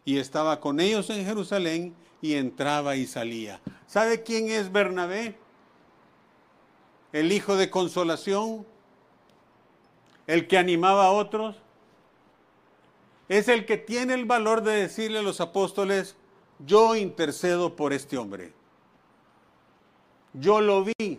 Y 0.04 0.18
estaba 0.18 0.60
con 0.60 0.80
ellos 0.80 1.10
en 1.10 1.24
Jerusalén 1.24 1.94
y 2.20 2.34
entraba 2.34 2.96
y 2.96 3.06
salía. 3.06 3.60
¿Sabe 3.86 4.22
quién 4.22 4.48
es 4.48 4.72
Bernabé? 4.72 5.38
El 7.12 7.32
hijo 7.32 7.56
de 7.56 7.70
consolación, 7.70 8.66
el 10.26 10.46
que 10.46 10.58
animaba 10.58 11.06
a 11.06 11.10
otros 11.10 11.56
es 13.28 13.48
el 13.48 13.66
que 13.66 13.76
tiene 13.76 14.14
el 14.14 14.24
valor 14.24 14.62
de 14.62 14.72
decirle 14.72 15.18
a 15.18 15.22
los 15.22 15.40
apóstoles, 15.40 16.16
yo 16.64 16.96
intercedo 16.96 17.76
por 17.76 17.92
este 17.92 18.16
hombre. 18.16 18.52
Yo 20.32 20.60
lo 20.60 20.84
vi. 20.84 21.18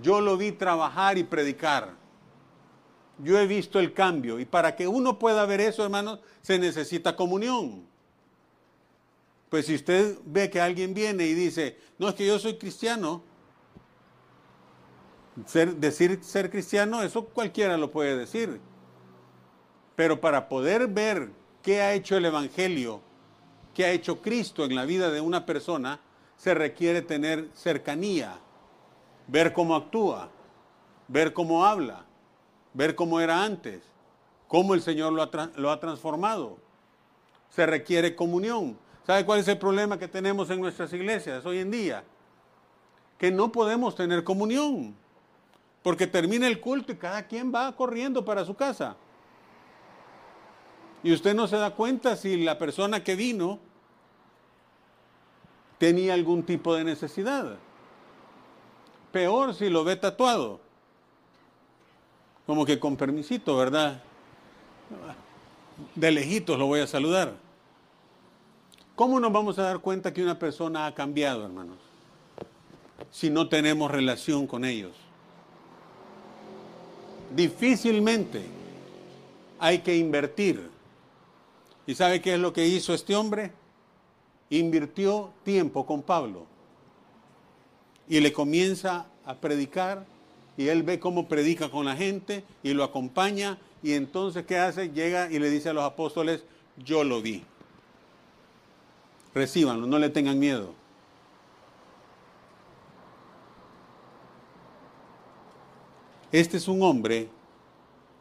Yo 0.00 0.20
lo 0.20 0.36
vi 0.36 0.52
trabajar 0.52 1.18
y 1.18 1.24
predicar. 1.24 1.94
Yo 3.18 3.38
he 3.38 3.46
visto 3.46 3.80
el 3.80 3.92
cambio. 3.92 4.38
Y 4.38 4.44
para 4.44 4.76
que 4.76 4.86
uno 4.86 5.18
pueda 5.18 5.44
ver 5.44 5.60
eso, 5.60 5.82
hermanos, 5.82 6.20
se 6.40 6.58
necesita 6.58 7.16
comunión. 7.16 7.84
Pues 9.48 9.66
si 9.66 9.74
usted 9.74 10.18
ve 10.24 10.50
que 10.50 10.60
alguien 10.60 10.94
viene 10.94 11.26
y 11.26 11.34
dice, 11.34 11.78
no 11.98 12.08
es 12.08 12.14
que 12.14 12.26
yo 12.26 12.38
soy 12.38 12.58
cristiano, 12.58 13.22
decir 15.76 16.18
ser 16.22 16.50
cristiano, 16.50 17.02
eso 17.02 17.26
cualquiera 17.26 17.76
lo 17.76 17.90
puede 17.90 18.16
decir. 18.16 18.60
Pero 19.96 20.20
para 20.20 20.48
poder 20.48 20.86
ver 20.88 21.30
qué 21.62 21.82
ha 21.82 21.92
hecho 21.92 22.16
el 22.16 22.24
Evangelio, 22.24 23.00
qué 23.74 23.84
ha 23.84 23.90
hecho 23.90 24.20
Cristo 24.20 24.64
en 24.64 24.74
la 24.74 24.84
vida 24.84 25.10
de 25.10 25.20
una 25.20 25.46
persona, 25.46 26.00
se 26.36 26.54
requiere 26.54 27.02
tener 27.02 27.48
cercanía, 27.52 28.38
ver 29.26 29.52
cómo 29.52 29.74
actúa, 29.74 30.30
ver 31.08 31.32
cómo 31.32 31.64
habla, 31.64 32.04
ver 32.74 32.94
cómo 32.94 33.20
era 33.20 33.42
antes, 33.42 33.82
cómo 34.46 34.74
el 34.74 34.82
Señor 34.82 35.12
lo 35.12 35.22
ha, 35.22 35.50
lo 35.56 35.70
ha 35.70 35.80
transformado. 35.80 36.58
Se 37.50 37.66
requiere 37.66 38.14
comunión. 38.14 38.78
¿Sabe 39.06 39.24
cuál 39.24 39.40
es 39.40 39.48
el 39.48 39.58
problema 39.58 39.98
que 39.98 40.06
tenemos 40.06 40.50
en 40.50 40.60
nuestras 40.60 40.92
iglesias 40.92 41.46
hoy 41.46 41.58
en 41.58 41.70
día? 41.70 42.04
Que 43.16 43.30
no 43.30 43.50
podemos 43.50 43.94
tener 43.96 44.22
comunión, 44.22 44.94
porque 45.88 46.06
termina 46.06 46.46
el 46.46 46.60
culto 46.60 46.92
y 46.92 46.96
cada 46.96 47.26
quien 47.26 47.50
va 47.50 47.74
corriendo 47.74 48.22
para 48.22 48.44
su 48.44 48.54
casa. 48.54 48.94
Y 51.02 51.14
usted 51.14 51.34
no 51.34 51.48
se 51.48 51.56
da 51.56 51.70
cuenta 51.70 52.14
si 52.14 52.44
la 52.44 52.58
persona 52.58 53.02
que 53.02 53.16
vino 53.16 53.58
tenía 55.78 56.12
algún 56.12 56.42
tipo 56.42 56.74
de 56.74 56.84
necesidad. 56.84 57.56
Peor 59.12 59.54
si 59.54 59.70
lo 59.70 59.82
ve 59.82 59.96
tatuado. 59.96 60.60
Como 62.46 62.66
que 62.66 62.78
con 62.78 62.98
permisito, 62.98 63.56
¿verdad? 63.56 64.02
De 65.94 66.10
lejitos 66.10 66.58
lo 66.58 66.66
voy 66.66 66.80
a 66.80 66.86
saludar. 66.86 67.32
¿Cómo 68.94 69.18
nos 69.20 69.32
vamos 69.32 69.58
a 69.58 69.62
dar 69.62 69.78
cuenta 69.78 70.12
que 70.12 70.22
una 70.22 70.38
persona 70.38 70.84
ha 70.84 70.94
cambiado, 70.94 71.46
hermanos? 71.46 71.78
Si 73.10 73.30
no 73.30 73.48
tenemos 73.48 73.90
relación 73.90 74.46
con 74.46 74.66
ellos. 74.66 75.07
Difícilmente 77.38 78.42
hay 79.60 79.78
que 79.78 79.96
invertir 79.96 80.68
¿Y 81.88 81.94
sabe 81.94 82.20
qué 82.20 82.34
es 82.34 82.38
lo 82.38 82.52
que 82.52 82.66
hizo 82.66 82.92
este 82.92 83.16
hombre? 83.16 83.50
Invirtió 84.50 85.32
tiempo 85.42 85.86
con 85.86 86.02
Pablo. 86.02 86.44
Y 88.10 88.20
le 88.20 88.30
comienza 88.30 89.06
a 89.24 89.34
predicar 89.36 90.04
y 90.58 90.68
él 90.68 90.82
ve 90.82 91.00
cómo 91.00 91.28
predica 91.28 91.70
con 91.70 91.86
la 91.86 91.96
gente 91.96 92.44
y 92.62 92.74
lo 92.74 92.84
acompaña 92.84 93.56
y 93.82 93.94
entonces 93.94 94.44
¿qué 94.44 94.58
hace? 94.58 94.90
Llega 94.90 95.32
y 95.32 95.38
le 95.38 95.48
dice 95.48 95.70
a 95.70 95.72
los 95.72 95.82
apóstoles, 95.82 96.44
yo 96.76 97.04
lo 97.04 97.22
vi. 97.22 97.42
Recíbanlo, 99.32 99.86
no 99.86 99.98
le 99.98 100.10
tengan 100.10 100.38
miedo. 100.38 100.74
Este 106.30 106.58
es 106.58 106.68
un 106.68 106.82
hombre 106.82 107.28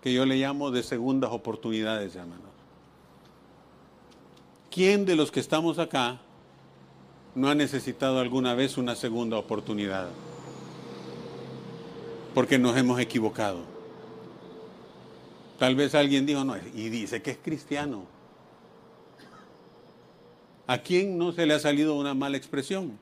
que 0.02 0.14
yo 0.14 0.26
le 0.26 0.38
llamo 0.38 0.72
de 0.72 0.84
segundas 0.84 1.32
oportunidades, 1.32 2.16
hermanos. 2.16 2.46
¿Quién 4.72 5.06
de 5.06 5.16
los 5.16 5.32
que 5.32 5.40
estamos 5.40 5.80
acá 5.80 6.22
no 7.36 7.50
ha 7.50 7.56
necesitado 7.56 8.20
alguna 8.20 8.54
vez 8.54 8.78
una 8.78 8.96
segunda 8.96 9.38
oportunidad? 9.38 10.08
Porque 12.34 12.58
nos 12.58 12.78
hemos 12.78 13.00
equivocado. 13.00 13.60
Tal 15.60 15.76
vez 15.76 15.96
alguien 15.96 16.26
dijo, 16.26 16.44
no, 16.44 16.56
y 16.56 16.90
dice 16.90 17.22
que 17.22 17.32
es 17.32 17.38
cristiano. 17.38 18.06
¿A 20.68 20.78
quién 20.78 21.18
no 21.18 21.32
se 21.32 21.46
le 21.46 21.56
ha 21.56 21.60
salido 21.60 21.96
una 21.96 22.14
mala 22.14 22.38
expresión? 22.38 22.98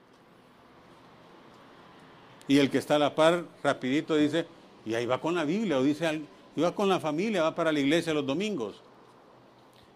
Y 2.47 2.59
el 2.59 2.69
que 2.69 2.77
está 2.77 2.95
a 2.95 2.99
la 2.99 3.15
par, 3.15 3.43
rapidito 3.63 4.15
dice, 4.15 4.47
y 4.85 4.93
ahí 4.93 5.05
va 5.05 5.19
con 5.19 5.35
la 5.35 5.43
Biblia, 5.43 5.79
o 5.79 5.83
dice, 5.83 6.21
iba 6.55 6.75
con 6.75 6.87
la 6.87 6.99
familia, 6.99 7.43
va 7.43 7.55
para 7.55 7.71
la 7.71 7.79
iglesia 7.79 8.13
los 8.13 8.25
domingos. 8.25 8.81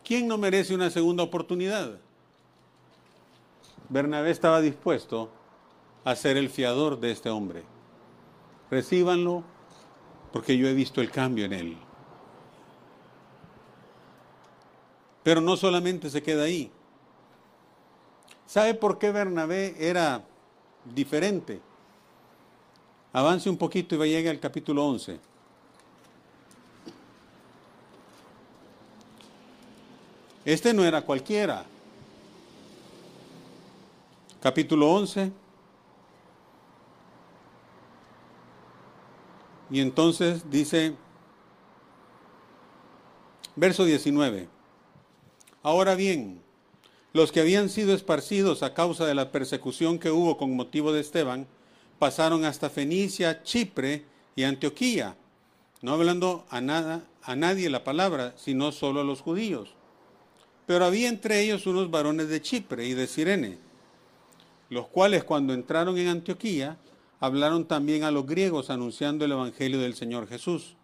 ¿Quién 0.04 0.28
no 0.28 0.38
merece 0.38 0.73
una 0.73 0.89
segunda 0.89 1.23
oportunidad? 1.23 1.99
Bernabé 3.89 4.32
estaba 4.32 4.60
dispuesto 4.62 5.30
a 6.04 6.15
ser 6.15 6.38
el 6.38 6.49
fiador 6.49 6.99
de 6.99 7.12
este 7.12 7.30
hombre. 7.30 7.63
Recíbanlo 8.71 9.43
porque 10.32 10.58
yo 10.58 10.67
he 10.67 10.73
visto 10.73 11.02
el 11.02 11.12
cambio 11.12 11.45
en 11.45 11.54
él. 11.54 11.78
Pero 15.23 15.41
no 15.41 15.58
solamente 15.58 16.10
se 16.10 16.23
queda 16.23 16.43
ahí. 16.43 16.71
¿Sabe 18.45 18.73
por 18.73 18.97
qué 18.97 19.12
Bernabé 19.12 19.75
era 19.80 20.23
diferente? 20.86 21.62
Avance 23.12 23.50
un 23.50 23.58
poquito 23.58 23.95
y 23.95 23.98
va 23.98 24.06
a 24.06 24.08
llegar 24.08 24.34
al 24.34 24.39
capítulo 24.39 24.86
11. 24.86 25.19
Este 30.45 30.74
no 30.74 30.84
era 30.84 31.02
cualquiera. 31.02 31.65
Capítulo 34.41 34.89
11. 34.91 35.32
Y 39.72 39.82
entonces 39.82 40.50
dice, 40.50 40.95
verso 43.56 43.86
19, 43.86 44.48
ahora 45.62 45.93
bien, 45.93 46.41
los 47.13 47.32
que 47.32 47.39
habían 47.39 47.69
sido 47.69 47.93
esparcidos 47.93 48.63
a 48.63 48.74
causa 48.74 49.06
de 49.06 49.13
la 49.13 49.32
persecución 49.32 50.00
que 50.00 50.10
hubo 50.10 50.38
con 50.38 50.56
motivo 50.56 50.91
de 50.91 51.02
Esteban, 51.02 51.48
pasaron 52.00 52.46
hasta 52.46 52.70
Fenicia, 52.70 53.44
Chipre 53.44 54.06
y 54.36 54.44
Antioquía, 54.44 55.16
no 55.82 55.94
hablando 55.94 56.46
a, 56.50 56.62
nada, 56.62 57.04
a 57.22 57.36
nadie 57.36 57.70
la 57.70 57.84
palabra, 57.84 58.34
sino 58.38 58.72
solo 58.72 59.02
a 59.02 59.04
los 59.04 59.22
judíos. 59.22 59.70
Pero 60.66 60.86
había 60.86 61.10
entre 61.10 61.42
ellos 61.42 61.68
unos 61.68 61.92
varones 61.92 62.30
de 62.30 62.42
Chipre 62.42 62.86
y 62.88 62.94
de 62.94 63.08
Sirene, 63.08 63.58
los 64.70 64.88
cuales 64.88 65.24
cuando 65.24 65.54
entraron 65.54 65.98
en 65.98 66.08
Antioquía 66.08 66.78
hablaron 67.20 67.66
también 67.66 68.04
a 68.04 68.12
los 68.12 68.26
griegos 68.26 68.70
anunciando 68.70 69.26
el 69.26 69.34
Evangelio 69.34 69.80
del 69.80 69.96
Señor 69.96 70.28
Jesús. 70.28 70.76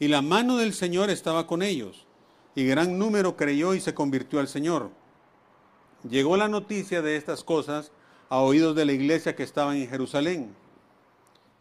Y 0.00 0.08
la 0.08 0.22
mano 0.22 0.56
del 0.56 0.74
Señor 0.74 1.10
estaba 1.10 1.46
con 1.46 1.62
ellos, 1.62 2.06
y 2.54 2.64
gran 2.64 2.98
número 2.98 3.36
creyó 3.36 3.74
y 3.74 3.80
se 3.80 3.94
convirtió 3.94 4.40
al 4.40 4.48
Señor. 4.48 4.90
Llegó 6.08 6.36
la 6.36 6.48
noticia 6.48 7.02
de 7.02 7.16
estas 7.16 7.44
cosas 7.44 7.92
a 8.28 8.40
oídos 8.40 8.74
de 8.76 8.84
la 8.84 8.92
iglesia 8.92 9.34
que 9.34 9.42
estaba 9.42 9.76
en 9.76 9.88
Jerusalén. 9.88 10.54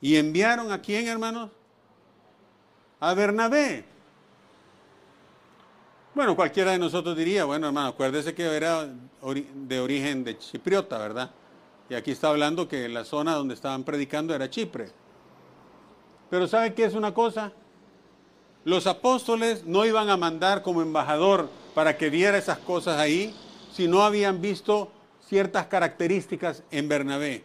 Y 0.02 0.16
enviaron 0.16 0.72
a 0.72 0.82
quién, 0.82 1.08
hermanos? 1.08 1.50
A 3.00 3.14
Bernabé. 3.14 3.86
Bueno, 6.14 6.36
cualquiera 6.36 6.72
de 6.72 6.80
nosotros 6.80 7.16
diría, 7.16 7.46
bueno, 7.46 7.68
hermano, 7.68 7.90
acuérdese 7.90 8.34
que 8.34 8.44
era 8.44 8.88
de 9.54 9.80
origen 9.80 10.24
de 10.24 10.38
chipriota, 10.38 10.98
¿verdad? 10.98 11.32
Y 11.90 11.94
aquí 11.94 12.12
está 12.12 12.30
hablando 12.30 12.68
que 12.68 12.90
la 12.90 13.06
zona 13.06 13.36
donde 13.36 13.54
estaban 13.54 13.84
predicando 13.84 14.34
era 14.34 14.50
Chipre. 14.50 14.90
Pero 16.30 16.48
¿sabe 16.48 16.74
qué 16.74 16.86
es 16.86 16.94
una 16.94 17.14
cosa? 17.14 17.52
Los 18.66 18.88
apóstoles 18.88 19.64
no 19.66 19.86
iban 19.86 20.10
a 20.10 20.18
mandar 20.18 20.62
como 20.62 20.82
embajador 20.82 21.50
para 21.74 21.98
que 21.98 22.10
viera 22.10 22.38
esas 22.38 22.58
cosas 22.58 23.00
ahí 23.00 23.34
si 23.72 23.88
no 23.88 24.02
habían 24.02 24.42
visto 24.42 24.92
ciertas 25.28 25.68
características 25.68 26.64
en 26.72 26.88
Bernabé 26.88 27.44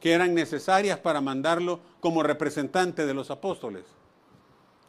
que 0.00 0.12
eran 0.12 0.34
necesarias 0.34 0.98
para 0.98 1.20
mandarlo 1.20 1.80
como 2.00 2.22
representante 2.22 3.04
de 3.04 3.14
los 3.14 3.30
apóstoles. 3.30 3.84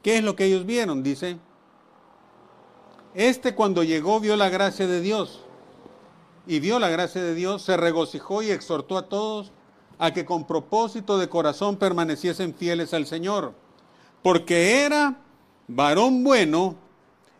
¿Qué 0.01 0.17
es 0.17 0.23
lo 0.23 0.35
que 0.35 0.45
ellos 0.45 0.65
vieron? 0.65 1.03
Dice, 1.03 1.37
este 3.13 3.53
cuando 3.53 3.83
llegó 3.83 4.19
vio 4.19 4.37
la 4.37 4.49
gracia 4.49 4.87
de 4.87 5.01
Dios 5.01 5.43
y 6.47 6.59
vio 6.59 6.79
la 6.79 6.89
gracia 6.89 7.21
de 7.21 7.35
Dios, 7.35 7.61
se 7.61 7.75
regocijó 7.75 8.41
y 8.41 8.51
exhortó 8.51 8.97
a 8.97 9.09
todos 9.09 9.51
a 9.99 10.13
que 10.13 10.25
con 10.25 10.47
propósito 10.47 11.19
de 11.19 11.29
corazón 11.29 11.75
permaneciesen 11.75 12.55
fieles 12.55 12.93
al 12.93 13.05
Señor, 13.05 13.53
porque 14.23 14.83
era 14.83 15.17
varón 15.67 16.23
bueno 16.23 16.75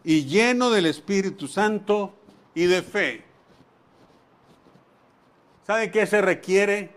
y 0.03 0.25
lleno 0.25 0.69
del 0.69 0.85
Espíritu 0.85 1.47
Santo 1.47 2.13
y 2.53 2.65
de 2.65 2.81
fe. 2.83 3.30
¿Sabe 5.65 5.91
qué 5.91 6.05
se 6.05 6.21
requiere 6.21 6.91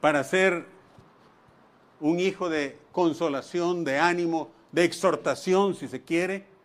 para 0.00 0.24
ser 0.24 0.66
un 2.00 2.20
hijo 2.20 2.48
de 2.48 2.78
consolación, 2.92 3.84
de 3.84 3.98
ánimo, 3.98 4.50
de 4.72 4.84
exhortación, 4.84 5.74
si 5.74 5.88
se 5.88 6.02
quiere? 6.02 6.56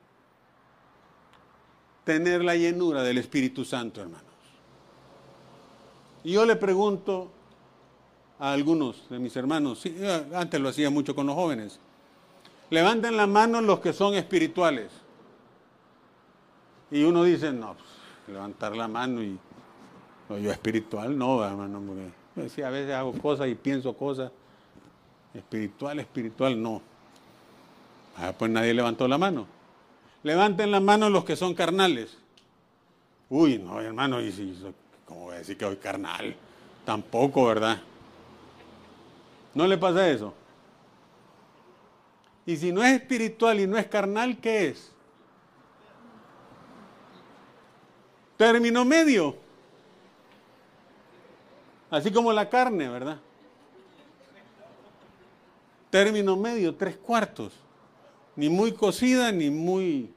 tener 2.03 2.43
la 2.43 2.55
llenura 2.55 3.03
del 3.03 3.17
Espíritu 3.17 3.63
Santo, 3.65 4.01
hermanos. 4.01 4.25
Y 6.23 6.33
yo 6.33 6.45
le 6.45 6.55
pregunto 6.55 7.31
a 8.39 8.53
algunos 8.53 9.09
de 9.09 9.19
mis 9.19 9.35
hermanos, 9.35 9.83
antes 10.33 10.59
lo 10.59 10.69
hacía 10.69 10.89
mucho 10.89 11.15
con 11.15 11.27
los 11.27 11.35
jóvenes, 11.35 11.79
levanten 12.69 13.17
la 13.17 13.27
mano 13.27 13.61
los 13.61 13.79
que 13.79 13.93
son 13.93 14.15
espirituales. 14.15 14.91
Y 16.89 17.03
uno 17.03 17.23
dice, 17.23 17.53
no, 17.53 17.75
pues, 17.75 17.89
levantar 18.27 18.75
la 18.75 18.87
mano 18.87 19.23
y 19.23 19.39
yo 20.37 20.51
espiritual 20.51 21.17
no, 21.17 21.43
hermano, 21.43 21.81
porque 22.35 22.63
a 22.63 22.69
veces 22.69 22.93
hago 22.93 23.13
cosas 23.13 23.47
y 23.47 23.55
pienso 23.55 23.93
cosas. 23.93 24.31
Espiritual, 25.33 25.99
espiritual, 25.99 26.61
no. 26.61 26.81
Ah, 28.17 28.33
pues 28.37 28.51
nadie 28.51 28.73
levantó 28.73 29.07
la 29.07 29.17
mano. 29.17 29.47
Levanten 30.23 30.71
la 30.71 30.79
mano 30.79 31.09
los 31.09 31.23
que 31.23 31.35
son 31.35 31.53
carnales. 31.53 32.17
Uy, 33.29 33.57
no, 33.57 33.79
hermano, 33.79 34.21
y 34.21 34.31
si, 34.31 34.53
¿cómo 35.05 35.25
voy 35.25 35.35
a 35.35 35.37
decir 35.39 35.57
que 35.57 35.65
soy 35.65 35.77
carnal? 35.77 36.35
Tampoco, 36.85 37.45
¿verdad? 37.45 37.81
¿No 39.53 39.67
le 39.67 39.77
pasa 39.77 40.09
eso? 40.09 40.33
Y 42.45 42.57
si 42.57 42.71
no 42.71 42.83
es 42.83 42.99
espiritual 42.99 43.59
y 43.59 43.67
no 43.67 43.77
es 43.77 43.87
carnal, 43.87 44.37
¿qué 44.37 44.69
es? 44.69 44.91
Término 48.37 48.83
medio. 48.83 49.35
Así 51.91 52.09
como 52.09 52.33
la 52.33 52.49
carne, 52.49 52.89
¿verdad? 52.89 53.19
Término 55.91 56.35
medio, 56.37 56.73
tres 56.73 56.97
cuartos 56.97 57.53
ni 58.35 58.49
muy 58.49 58.71
cocida 58.71 59.31
ni 59.31 59.49
muy 59.49 60.11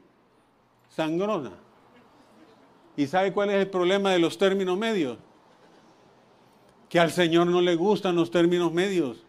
sangrona. 0.89 1.53
¿Y 2.97 3.07
sabe 3.07 3.33
cuál 3.33 3.51
es 3.51 3.57
el 3.57 3.69
problema 3.69 4.13
de 4.13 4.19
los 4.19 4.39
términos 4.39 4.79
medios? 4.79 5.19
Que 6.89 7.01
al 7.01 7.11
Señor 7.11 7.49
no 7.49 7.61
le 7.61 7.75
gustan 7.75 8.15
los 8.15 8.31
términos 8.31 8.73
medios. 8.73 9.25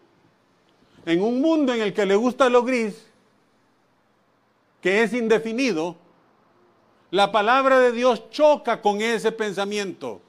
En 1.04 1.20
un 1.22 1.40
mundo 1.40 1.74
en 1.74 1.82
el 1.82 1.92
que 1.92 2.06
le 2.06 2.14
gusta 2.14 2.48
lo 2.48 2.62
gris, 2.62 3.06
que 4.80 5.02
es 5.02 5.12
indefinido, 5.12 5.96
la 7.10 7.32
palabra 7.32 7.80
de 7.80 7.92
Dios 7.92 8.30
choca 8.30 8.80
con 8.80 9.00
ese 9.00 9.32
pensamiento. 9.32 10.20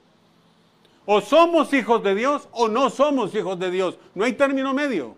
O 1.10 1.22
somos 1.22 1.72
hijos 1.72 2.02
de 2.02 2.14
Dios 2.14 2.50
o 2.52 2.68
no 2.68 2.90
somos 2.90 3.34
hijos 3.34 3.58
de 3.58 3.70
Dios. 3.70 3.98
No 4.14 4.26
hay 4.26 4.34
término 4.34 4.74
medio. 4.74 5.16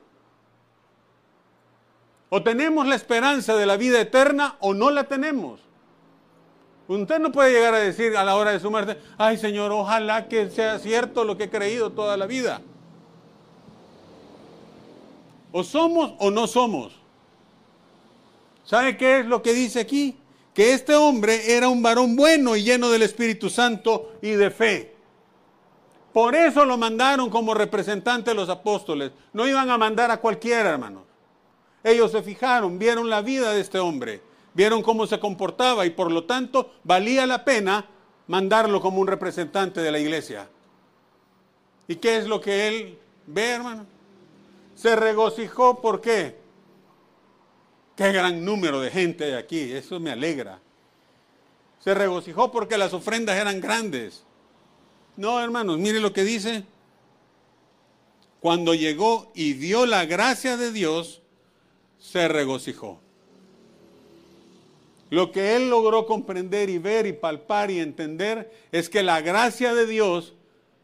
O 2.28 2.44
tenemos 2.44 2.86
la 2.86 2.94
esperanza 2.94 3.56
de 3.56 3.66
la 3.66 3.76
vida 3.76 4.00
eterna 4.00 4.54
o 4.60 4.72
no 4.72 4.90
la 4.90 5.08
tenemos. 5.08 5.58
Usted 6.86 7.18
no 7.18 7.32
puede 7.32 7.50
llegar 7.50 7.74
a 7.74 7.78
decir 7.78 8.16
a 8.16 8.22
la 8.22 8.36
hora 8.36 8.52
de 8.52 8.60
su 8.60 8.70
muerte, 8.70 8.98
ay 9.18 9.36
Señor, 9.36 9.72
ojalá 9.72 10.28
que 10.28 10.48
sea 10.48 10.78
cierto 10.78 11.24
lo 11.24 11.36
que 11.36 11.44
he 11.44 11.50
creído 11.50 11.90
toda 11.90 12.16
la 12.16 12.26
vida. 12.26 12.62
O 15.50 15.64
somos 15.64 16.12
o 16.20 16.30
no 16.30 16.46
somos. 16.46 16.92
¿Sabe 18.64 18.96
qué 18.96 19.18
es 19.18 19.26
lo 19.26 19.42
que 19.42 19.52
dice 19.52 19.80
aquí? 19.80 20.16
Que 20.54 20.72
este 20.72 20.94
hombre 20.94 21.56
era 21.56 21.68
un 21.68 21.82
varón 21.82 22.14
bueno 22.14 22.54
y 22.54 22.62
lleno 22.62 22.90
del 22.90 23.02
Espíritu 23.02 23.50
Santo 23.50 24.12
y 24.22 24.30
de 24.30 24.52
fe. 24.52 24.99
Por 26.12 26.34
eso 26.34 26.64
lo 26.64 26.76
mandaron 26.76 27.30
como 27.30 27.54
representante 27.54 28.30
de 28.30 28.34
los 28.34 28.48
apóstoles. 28.48 29.12
No 29.32 29.46
iban 29.46 29.70
a 29.70 29.78
mandar 29.78 30.10
a 30.10 30.20
cualquiera, 30.20 30.70
hermano. 30.70 31.04
Ellos 31.84 32.10
se 32.10 32.22
fijaron, 32.22 32.78
vieron 32.78 33.08
la 33.08 33.22
vida 33.22 33.52
de 33.52 33.60
este 33.60 33.78
hombre, 33.78 34.20
vieron 34.52 34.82
cómo 34.82 35.06
se 35.06 35.20
comportaba 35.20 35.86
y 35.86 35.90
por 35.90 36.10
lo 36.10 36.24
tanto 36.24 36.72
valía 36.84 37.26
la 37.26 37.44
pena 37.44 37.86
mandarlo 38.26 38.80
como 38.80 39.00
un 39.00 39.06
representante 39.06 39.80
de 39.80 39.90
la 39.90 39.98
iglesia. 39.98 40.48
¿Y 41.88 41.96
qué 41.96 42.18
es 42.18 42.26
lo 42.26 42.40
que 42.40 42.68
él 42.68 42.98
ve, 43.26 43.50
hermano? 43.50 43.86
Se 44.74 44.94
regocijó, 44.94 45.80
¿por 45.80 46.00
qué? 46.00 46.38
Qué 47.96 48.12
gran 48.12 48.44
número 48.44 48.80
de 48.80 48.90
gente 48.90 49.24
hay 49.24 49.32
aquí, 49.32 49.72
eso 49.72 49.98
me 50.00 50.10
alegra. 50.10 50.60
Se 51.80 51.94
regocijó 51.94 52.52
porque 52.52 52.78
las 52.78 52.92
ofrendas 52.92 53.36
eran 53.36 53.60
grandes. 53.60 54.24
No, 55.20 55.38
hermanos, 55.38 55.78
mire 55.78 56.00
lo 56.00 56.14
que 56.14 56.24
dice. 56.24 56.64
Cuando 58.40 58.72
llegó 58.72 59.30
y 59.34 59.52
vio 59.52 59.84
la 59.84 60.06
gracia 60.06 60.56
de 60.56 60.72
Dios, 60.72 61.20
se 61.98 62.26
regocijó. 62.26 62.98
Lo 65.10 65.30
que 65.30 65.56
él 65.56 65.68
logró 65.68 66.06
comprender 66.06 66.70
y 66.70 66.78
ver 66.78 67.04
y 67.04 67.12
palpar 67.12 67.70
y 67.70 67.80
entender 67.80 68.50
es 68.72 68.88
que 68.88 69.02
la 69.02 69.20
gracia 69.20 69.74
de 69.74 69.84
Dios 69.84 70.32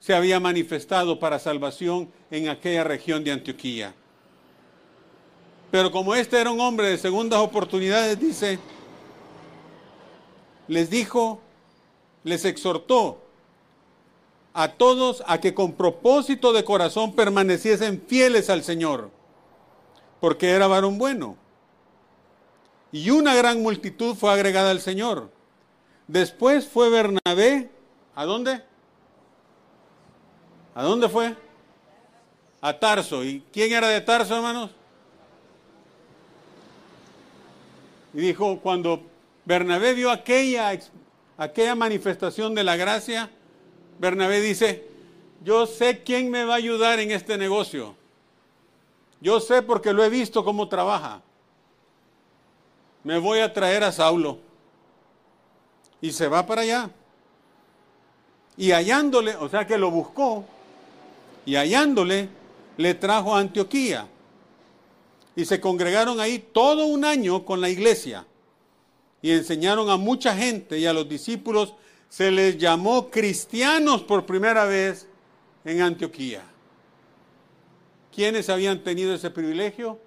se 0.01 0.13
había 0.13 0.39
manifestado 0.39 1.19
para 1.19 1.39
salvación 1.39 2.11
en 2.31 2.51
aquella 2.51 2.85
región 2.85 3.25
de 3.25 3.33
Antioquía. 3.33 3.95
Pero 5.71 5.91
como 5.91 6.15
este 6.15 6.39
era 6.39 6.51
un 6.51 6.61
hombre 6.61 6.89
de 6.89 6.99
segundas 6.99 7.41
oportunidades, 7.41 8.21
dice, 8.21 8.59
les 10.69 10.91
dijo, 10.91 11.41
les 12.23 12.45
exhortó 12.45 13.23
a 14.57 14.73
todos 14.73 15.23
a 15.27 15.39
que 15.39 15.55
con 15.55 15.73
propósito 15.73 16.53
de 16.53 16.65
corazón 16.65 17.15
permaneciesen 17.15 18.03
fieles 18.07 18.51
al 18.51 18.65
Señor 18.65 19.11
porque 20.21 20.51
era 20.51 20.67
varón 20.67 20.99
bueno. 20.99 21.37
Y 22.93 23.11
una 23.11 23.35
gran 23.35 23.63
multitud 23.63 24.15
fue 24.15 24.33
agregada 24.33 24.71
al 24.71 24.81
Señor. 24.81 25.31
Después 26.09 26.67
fue 26.67 26.89
Bernabé, 26.89 27.71
¿a 28.15 28.25
dónde? 28.25 28.63
¿A 30.75 30.83
dónde 30.83 31.09
fue? 31.09 31.37
A 32.61 32.79
Tarso. 32.79 33.25
¿Y 33.25 33.43
quién 33.53 33.73
era 33.73 33.89
de 33.89 34.01
Tarso, 34.01 34.37
hermanos? 34.37 34.71
Y 38.15 38.21
dijo, 38.21 38.61
cuando 38.61 39.03
Bernabé 39.45 39.95
vio 39.95 40.11
aquella, 40.11 40.79
aquella 41.37 41.75
manifestación 41.75 42.55
de 42.55 42.65
la 42.65 42.77
gracia, 42.77 43.31
Bernabé 43.99 44.41
dice, 44.41 44.87
yo 45.45 45.67
sé 45.67 46.03
quién 46.03 46.31
me 46.31 46.45
va 46.45 46.55
a 46.55 46.57
ayudar 46.57 46.99
en 47.01 47.11
este 47.11 47.39
negocio. 47.39 47.95
Yo 49.21 49.41
sé 49.41 49.63
porque 49.63 49.93
lo 49.93 50.05
he 50.05 50.09
visto 50.11 50.45
cómo 50.45 50.69
trabaja. 50.69 51.23
Me 53.05 53.19
voy 53.19 53.41
a 53.41 53.53
traer 53.53 53.85
a 53.85 53.93
Saulo. 53.93 54.39
Y 56.01 56.13
se 56.13 56.29
va 56.29 56.47
para 56.47 56.63
allá. 56.63 56.91
Y 58.57 58.73
hallándole, 58.73 59.37
o 59.37 59.49
sea 59.49 59.67
que 59.67 59.79
lo 59.79 59.91
buscó, 59.91 60.45
y 61.45 61.57
hallándole, 61.57 62.29
le 62.77 62.95
trajo 62.95 63.35
a 63.35 63.41
Antioquía. 63.41 64.09
Y 65.35 65.45
se 65.45 65.61
congregaron 65.61 66.21
ahí 66.21 66.39
todo 66.39 66.87
un 66.87 67.05
año 67.05 67.45
con 67.45 67.61
la 67.61 67.69
iglesia 67.69 68.27
y 69.27 69.33
enseñaron 69.33 69.91
a 69.91 69.97
mucha 69.97 70.37
gente 70.37 70.79
y 70.79 70.87
a 70.87 70.93
los 70.93 71.09
discípulos 71.09 71.75
se 72.09 72.31
les 72.31 72.59
llamó 72.59 73.11
cristianos 73.11 74.03
por 74.03 74.27
primera 74.27 74.65
vez 74.65 75.09
en 75.65 75.83
Antioquía. 75.83 76.43
¿Quiénes 78.15 78.49
habían 78.49 78.83
tenido 78.83 79.15
ese 79.15 79.31
privilegio? 79.31 79.99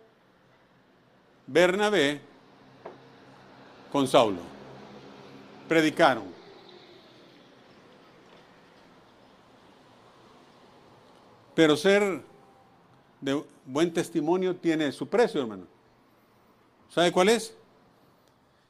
Bernabé 1.46 2.22
con 3.92 4.08
Saulo. 4.08 4.40
Predicaron. 5.68 6.24
Pero 11.54 11.76
ser 11.76 12.24
de 13.22 13.44
buen 13.66 13.94
testimonio 13.94 14.56
tiene 14.56 14.92
su 14.92 15.08
precio, 15.08 15.42
hermano. 15.42 15.66
¿Sabe 16.90 17.12
cuál 17.12 17.30
es? 17.30 17.54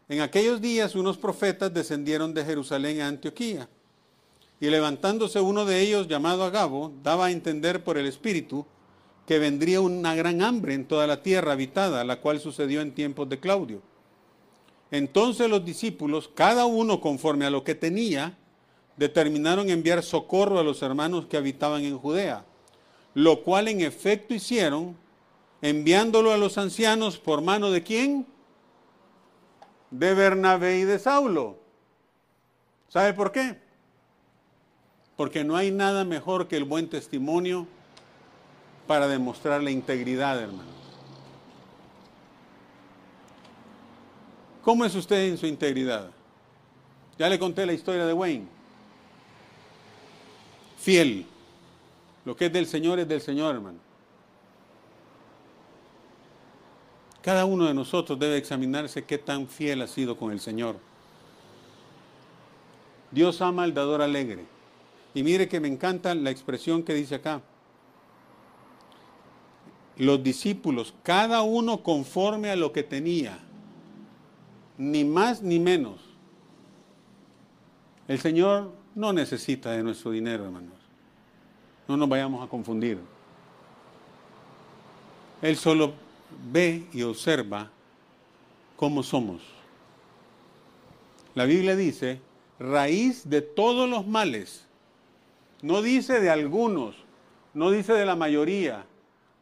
En 0.09 0.21
aquellos 0.21 0.59
días 0.59 0.95
unos 0.95 1.17
profetas 1.17 1.71
descendieron 1.71 2.33
de 2.33 2.43
Jerusalén 2.43 3.01
a 3.01 3.07
Antioquía. 3.07 3.69
Y 4.59 4.67
levantándose 4.69 5.39
uno 5.39 5.65
de 5.65 5.79
ellos, 5.79 6.07
llamado 6.07 6.43
Agabo, 6.43 6.91
daba 7.03 7.27
a 7.27 7.31
entender 7.31 7.83
por 7.83 7.97
el 7.97 8.07
Espíritu 8.07 8.65
que 9.27 9.37
vendría 9.37 9.79
una 9.79 10.15
gran 10.15 10.41
hambre 10.41 10.73
en 10.73 10.85
toda 10.85 11.05
la 11.05 11.21
tierra 11.21 11.51
habitada, 11.51 12.03
la 12.03 12.19
cual 12.19 12.39
sucedió 12.39 12.81
en 12.81 12.95
tiempos 12.95 13.29
de 13.29 13.39
Claudio. 13.39 13.83
Entonces 14.89 15.47
los 15.47 15.63
discípulos, 15.63 16.27
cada 16.33 16.65
uno 16.65 16.99
conforme 16.99 17.45
a 17.45 17.51
lo 17.51 17.63
que 17.63 17.75
tenía, 17.75 18.35
determinaron 18.97 19.69
enviar 19.69 20.01
socorro 20.01 20.57
a 20.57 20.63
los 20.63 20.81
hermanos 20.81 21.27
que 21.27 21.37
habitaban 21.37 21.83
en 21.83 21.99
Judea, 21.99 22.43
lo 23.13 23.43
cual 23.43 23.67
en 23.67 23.81
efecto 23.81 24.33
hicieron, 24.33 24.97
enviándolo 25.61 26.31
a 26.31 26.37
los 26.37 26.57
ancianos 26.57 27.19
por 27.19 27.41
mano 27.41 27.69
de 27.69 27.83
quién? 27.83 28.25
De 29.91 30.13
Bernabé 30.13 30.79
y 30.79 30.83
de 30.83 30.99
Saulo. 30.99 31.57
¿Sabe 32.89 33.13
por 33.13 33.31
qué? 33.31 33.57
Porque 35.15 35.43
no 35.43 35.55
hay 35.55 35.71
nada 35.71 36.05
mejor 36.05 36.47
que 36.47 36.57
el 36.57 36.63
buen 36.63 36.89
testimonio 36.89 37.67
para 38.87 39.07
demostrar 39.07 39.61
la 39.61 39.71
integridad, 39.71 40.39
hermanos. 40.41 40.65
¿Cómo 44.63 44.85
es 44.85 44.93
usted 44.95 45.29
en 45.29 45.37
su 45.37 45.45
integridad? 45.45 46.09
Ya 47.17 47.29
le 47.29 47.37
conté 47.37 47.65
la 47.65 47.73
historia 47.73 48.05
de 48.05 48.13
Wayne. 48.13 48.47
Fiel. 50.79 51.25
Lo 52.25 52.35
que 52.35 52.45
es 52.45 52.53
del 52.53 52.65
Señor 52.65 52.99
es 52.99 53.07
del 53.07 53.21
Señor, 53.21 53.55
hermano. 53.55 53.88
Cada 57.21 57.45
uno 57.45 57.65
de 57.65 57.73
nosotros 57.73 58.17
debe 58.17 58.37
examinarse 58.37 59.03
qué 59.03 59.17
tan 59.17 59.47
fiel 59.47 59.81
ha 59.81 59.87
sido 59.87 60.17
con 60.17 60.31
el 60.31 60.39
Señor. 60.39 60.77
Dios 63.11 63.41
ama 63.41 63.63
al 63.63 63.73
dador 63.73 64.01
alegre. 64.01 64.45
Y 65.13 65.23
mire 65.23 65.49
que 65.49 65.59
me 65.59 65.67
encanta 65.67 66.13
la 66.15 66.29
expresión 66.29 66.83
que 66.83 66.93
dice 66.93 67.15
acá 67.15 67.41
los 69.99 70.23
discípulos, 70.23 70.93
cada 71.03 71.41
uno 71.41 71.83
conforme 71.83 72.49
a 72.49 72.55
lo 72.55 72.71
que 72.71 72.83
tenía, 72.83 73.37
ni 74.77 75.03
más 75.03 75.41
ni 75.41 75.59
menos. 75.59 75.99
El 78.07 78.17
Señor 78.19 78.71
no 78.95 79.11
necesita 79.11 79.71
de 79.71 79.83
nuestro 79.83 80.11
dinero, 80.11 80.45
hermanos. 80.45 80.73
No 81.85 81.97
nos 81.97 82.07
vayamos 82.07 82.41
a 82.41 82.49
confundir. 82.49 82.97
Él 85.41 85.57
solo 85.57 85.91
ve 86.51 86.87
y 86.93 87.03
observa 87.03 87.69
cómo 88.75 89.03
somos. 89.03 89.41
La 91.35 91.45
Biblia 91.45 91.75
dice, 91.75 92.21
raíz 92.59 93.29
de 93.29 93.41
todos 93.41 93.89
los 93.89 94.07
males. 94.07 94.65
No 95.61 95.81
dice 95.81 96.19
de 96.19 96.29
algunos, 96.29 96.95
no 97.53 97.71
dice 97.71 97.93
de 97.93 98.05
la 98.05 98.15
mayoría, 98.15 98.85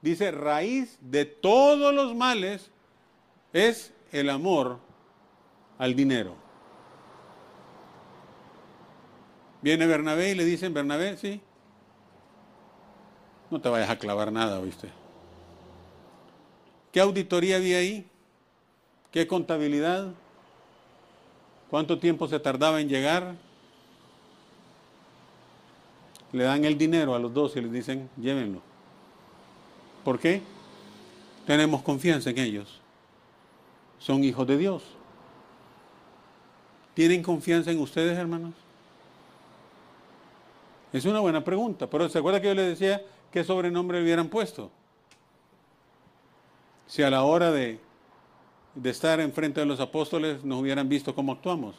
dice, 0.02 0.32
raíz 0.32 0.98
de 1.02 1.26
todos 1.26 1.94
los 1.94 2.16
males 2.16 2.72
es 3.54 3.94
el 4.12 4.30
amor 4.30 4.80
al 5.78 5.96
dinero. 5.96 6.36
Viene 9.62 9.86
Bernabé 9.86 10.32
y 10.32 10.36
le 10.36 10.46
dicen, 10.46 10.74
Bernabé, 10.74 11.18
sí, 11.18 11.42
no 13.50 13.60
te 13.62 13.70
vayas 13.70 13.90
a 13.90 13.98
clavar 13.98 14.32
nada, 14.32 14.60
¿viste? 14.62 14.90
¿Qué 16.92 17.00
auditoría 17.00 17.58
había 17.58 17.78
ahí? 17.78 18.06
¿Qué 19.12 19.28
contabilidad? 19.28 20.08
¿Cuánto 21.70 22.00
tiempo 22.00 22.28
se 22.28 22.40
tardaba 22.40 22.80
en 22.82 22.90
llegar? 22.90 23.36
Le 26.32 26.44
dan 26.44 26.66
el 26.66 26.78
dinero 26.78 27.16
a 27.16 27.20
los 27.20 27.34
dos 27.34 27.56
y 27.56 27.62
les 27.62 27.72
dicen, 27.72 28.10
llévenlo. 28.18 28.62
¿Por 30.04 30.20
qué? 30.20 30.42
Tenemos 31.46 31.82
confianza 31.82 32.30
en 32.30 32.38
ellos. 32.38 32.82
Son 34.00 34.24
hijos 34.24 34.48
de 34.48 34.58
Dios. 34.58 34.84
¿Tienen 36.94 37.22
confianza 37.22 37.72
en 37.72 37.80
ustedes, 37.80 38.18
hermanos? 38.18 38.54
Es 40.94 41.06
una 41.06 41.20
buena 41.20 41.44
pregunta, 41.44 41.90
pero 41.90 42.10
¿se 42.10 42.18
acuerda 42.18 42.42
que 42.42 42.48
yo 42.48 42.54
les 42.54 42.68
decía 42.68 43.04
qué 43.32 43.44
sobrenombre 43.44 44.00
le 44.00 44.04
hubieran 44.06 44.30
puesto? 44.30 44.72
Si 46.88 47.04
a 47.04 47.10
la 47.10 47.24
hora 47.24 47.52
de, 47.52 47.80
de 48.76 48.90
estar 48.90 49.20
enfrente 49.20 49.60
de 49.60 49.66
los 49.66 49.80
apóstoles 49.80 50.44
nos 50.44 50.62
hubieran 50.62 50.90
visto 50.90 51.14
cómo 51.14 51.34
actuamos. 51.34 51.76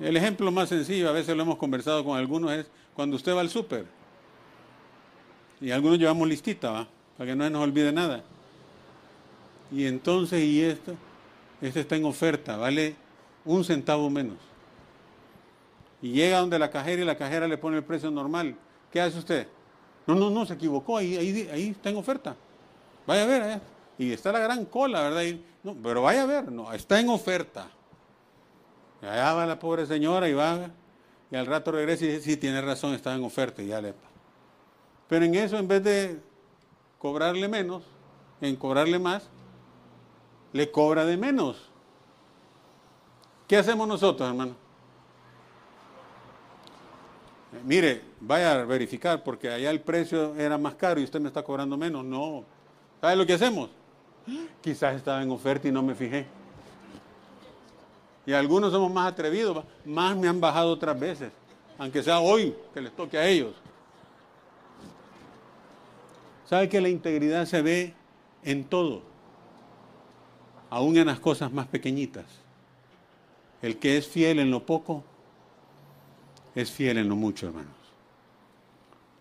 El 0.00 0.16
ejemplo 0.16 0.50
más 0.50 0.68
sencillo, 0.68 1.08
a 1.08 1.12
veces 1.12 1.36
lo 1.36 1.42
hemos 1.42 1.56
conversado 1.56 2.04
con 2.04 2.18
algunos, 2.18 2.52
es 2.52 2.70
cuando 2.94 3.16
usted 3.16 3.34
va 3.34 3.40
al 3.40 3.50
súper 3.50 3.86
y 5.62 5.70
algunos 5.70 5.98
llevamos 5.98 6.28
listita, 6.28 6.72
¿va? 6.72 6.88
Para 7.16 7.30
que 7.30 7.36
no 7.36 7.44
se 7.44 7.50
nos 7.50 7.62
olvide 7.62 7.92
nada. 7.92 8.24
Y 9.70 9.86
entonces, 9.86 10.42
y 10.42 10.60
esto, 10.60 10.94
este 11.60 11.80
está 11.80 11.94
en 11.94 12.04
oferta, 12.04 12.56
vale 12.56 12.96
un 13.44 13.64
centavo 13.64 14.10
menos. 14.10 14.38
Y 16.02 16.10
llega 16.10 16.40
donde 16.40 16.58
la 16.58 16.68
cajera 16.68 17.02
y 17.02 17.04
la 17.04 17.16
cajera 17.16 17.46
le 17.46 17.56
pone 17.56 17.76
el 17.76 17.84
precio 17.84 18.10
normal. 18.10 18.56
¿Qué 18.90 19.00
hace 19.00 19.18
usted? 19.18 19.46
No, 20.04 20.16
no, 20.16 20.30
no, 20.30 20.44
se 20.44 20.54
equivocó, 20.54 20.96
ahí, 20.96 21.16
ahí, 21.16 21.48
ahí 21.52 21.68
está 21.68 21.90
en 21.90 21.96
oferta. 21.96 22.34
Vaya 23.06 23.22
a 23.24 23.26
ver, 23.26 23.60
y 23.98 24.12
está 24.12 24.32
la 24.32 24.38
gran 24.38 24.64
cola, 24.64 25.02
¿verdad? 25.02 25.22
no, 25.62 25.76
pero 25.82 26.02
vaya 26.02 26.22
a 26.22 26.26
ver, 26.26 26.52
no, 26.52 26.72
está 26.72 27.00
en 27.00 27.08
oferta. 27.08 27.68
Y 29.02 29.06
allá 29.06 29.34
va 29.34 29.46
la 29.46 29.58
pobre 29.58 29.86
señora 29.86 30.28
y 30.28 30.32
va, 30.32 30.70
y 31.30 31.36
al 31.36 31.46
rato 31.46 31.72
regresa 31.72 32.04
y 32.04 32.08
dice, 32.08 32.20
sí, 32.20 32.36
tiene 32.36 32.60
razón, 32.60 32.94
está 32.94 33.14
en 33.14 33.24
oferta, 33.24 33.62
y 33.62 33.68
ya 33.68 33.80
le 33.80 33.94
pero 35.12 35.26
en 35.26 35.34
eso, 35.34 35.58
en 35.58 35.68
vez 35.68 35.84
de 35.84 36.20
cobrarle 36.98 37.46
menos, 37.46 37.82
en 38.40 38.56
cobrarle 38.56 38.98
más, 38.98 39.28
le 40.54 40.70
cobra 40.70 41.04
de 41.04 41.18
menos. 41.18 41.68
¿Qué 43.46 43.58
hacemos 43.58 43.86
nosotros, 43.86 44.26
hermano? 44.26 44.52
Eh, 47.52 47.60
mire, 47.62 48.02
vaya 48.20 48.52
a 48.52 48.64
verificar 48.64 49.22
porque 49.22 49.50
allá 49.50 49.70
el 49.70 49.82
precio 49.82 50.34
era 50.36 50.56
más 50.56 50.76
caro 50.76 50.98
y 50.98 51.04
usted 51.04 51.20
me 51.20 51.28
está 51.28 51.42
cobrando 51.42 51.76
menos. 51.76 52.06
No. 52.06 52.44
¿Sabe 53.02 53.16
lo 53.16 53.26
que 53.26 53.32
hacemos? 53.32 53.68
Quizás 54.60 54.94
estaba 54.94 55.20
en 55.24 55.30
oferta 55.32 55.66
y 55.66 55.72
no 55.72 55.82
me 55.82 55.92
fijé. 55.92 56.24
Y 58.24 58.32
algunos 58.32 58.70
somos 58.70 58.92
más 58.92 59.12
atrevidos, 59.12 59.64
más 59.84 60.16
me 60.16 60.28
han 60.28 60.40
bajado 60.40 60.70
otras 60.70 60.98
veces, 61.00 61.32
aunque 61.78 62.00
sea 62.00 62.20
hoy 62.20 62.54
que 62.72 62.80
les 62.80 62.94
toque 62.94 63.18
a 63.18 63.26
ellos. 63.26 63.56
¿Sabe 66.48 66.68
que 66.68 66.80
la 66.80 66.88
integridad 66.88 67.44
se 67.44 67.60
ve 67.60 67.92
en 68.44 68.62
todo? 68.62 69.02
Aún 70.70 70.96
en 70.96 71.08
las 71.08 71.18
cosas 71.18 71.52
más 71.52 71.66
pequeñitas. 71.66 72.26
El 73.62 73.78
que 73.80 73.96
es 73.96 74.06
fiel 74.06 74.38
en 74.38 74.52
lo 74.52 74.64
poco, 74.64 75.02
es 76.54 76.70
fiel 76.70 76.98
en 76.98 77.08
lo 77.08 77.16
mucho, 77.16 77.48
hermanos. 77.48 77.81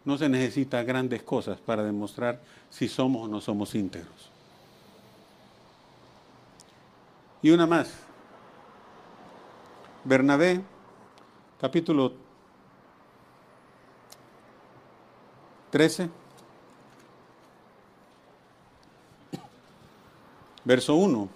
No 0.03 0.17
se 0.17 0.27
necesita 0.29 0.83
grandes 0.83 1.21
cosas 1.23 1.59
para 1.59 1.83
demostrar 1.83 2.41
si 2.69 2.87
somos 2.87 3.25
o 3.25 3.27
no 3.27 3.39
somos 3.39 3.75
íntegros. 3.75 4.31
Y 7.41 7.51
una 7.51 7.67
más. 7.67 7.93
Bernabé, 10.03 10.61
capítulo 11.59 12.13
13. 15.71 16.09
Verso 20.63 20.95
1. 20.95 21.29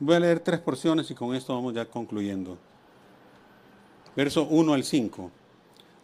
Voy 0.00 0.16
a 0.16 0.20
leer 0.20 0.40
tres 0.40 0.58
porciones 0.60 1.10
y 1.10 1.14
con 1.14 1.34
esto 1.34 1.54
vamos 1.54 1.74
ya 1.74 1.84
concluyendo. 1.84 2.56
Verso 4.14 4.44
1 4.44 4.74
al 4.74 4.84
5. 4.84 5.30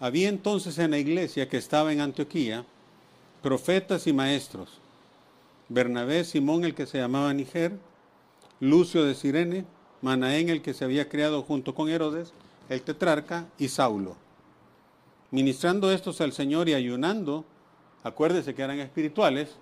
Había 0.01 0.29
entonces 0.29 0.79
en 0.79 0.93
la 0.93 0.99
iglesia 0.99 1.49
que 1.49 1.57
estaba 1.57 1.93
en 1.93 2.01
Antioquía 2.01 2.65
profetas 3.43 4.07
y 4.07 4.13
maestros. 4.13 4.81
Bernabé, 5.69 6.25
Simón 6.25 6.65
el 6.65 6.75
que 6.75 6.87
se 6.87 6.99
llamaba 6.99 7.33
Niger, 7.35 7.79
Lucio 8.61 9.05
de 9.05 9.15
Sirene, 9.15 9.65
Manaén 10.01 10.49
el 10.49 10.63
que 10.63 10.75
se 10.75 10.85
había 10.85 11.09
criado 11.09 11.43
junto 11.43 11.75
con 11.75 11.89
Herodes, 11.89 12.33
el 12.69 12.83
tetrarca, 12.83 13.47
y 13.59 13.69
Saulo. 13.69 14.17
Ministrando 15.31 15.93
estos 15.93 16.21
al 16.21 16.33
Señor 16.33 16.69
y 16.69 16.75
ayunando, 16.75 17.45
acuérdese 18.03 18.55
que 18.55 18.63
eran 18.63 18.79
espirituales, 18.79 19.57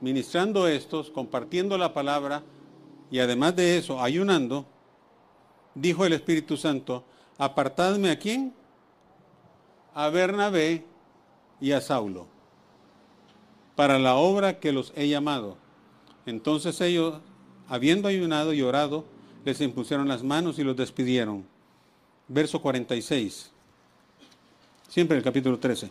ministrando 0.00 0.68
estos, 0.68 1.10
compartiendo 1.10 1.76
la 1.78 1.92
palabra 1.92 2.42
y 3.10 3.18
además 3.18 3.56
de 3.56 3.78
eso, 3.78 4.00
ayunando, 4.00 4.66
dijo 5.74 6.04
el 6.04 6.12
Espíritu 6.12 6.56
Santo, 6.56 7.04
apartadme 7.38 8.10
a 8.10 8.18
quién? 8.18 8.52
A 9.94 10.08
Bernabé 10.08 10.84
y 11.60 11.72
a 11.72 11.80
Saulo, 11.80 12.26
para 13.76 13.98
la 13.98 14.16
obra 14.16 14.58
que 14.58 14.72
los 14.72 14.92
he 14.96 15.08
llamado. 15.08 15.56
Entonces 16.26 16.80
ellos, 16.80 17.20
habiendo 17.68 18.08
ayunado 18.08 18.52
y 18.52 18.62
orado, 18.62 19.04
les 19.44 19.60
impusieron 19.60 20.08
las 20.08 20.22
manos 20.22 20.58
y 20.58 20.64
los 20.64 20.76
despidieron. 20.76 21.44
Verso 22.28 22.60
46. 22.60 23.50
Siempre 24.88 25.16
el 25.16 25.22
capítulo 25.22 25.58
13. 25.58 25.90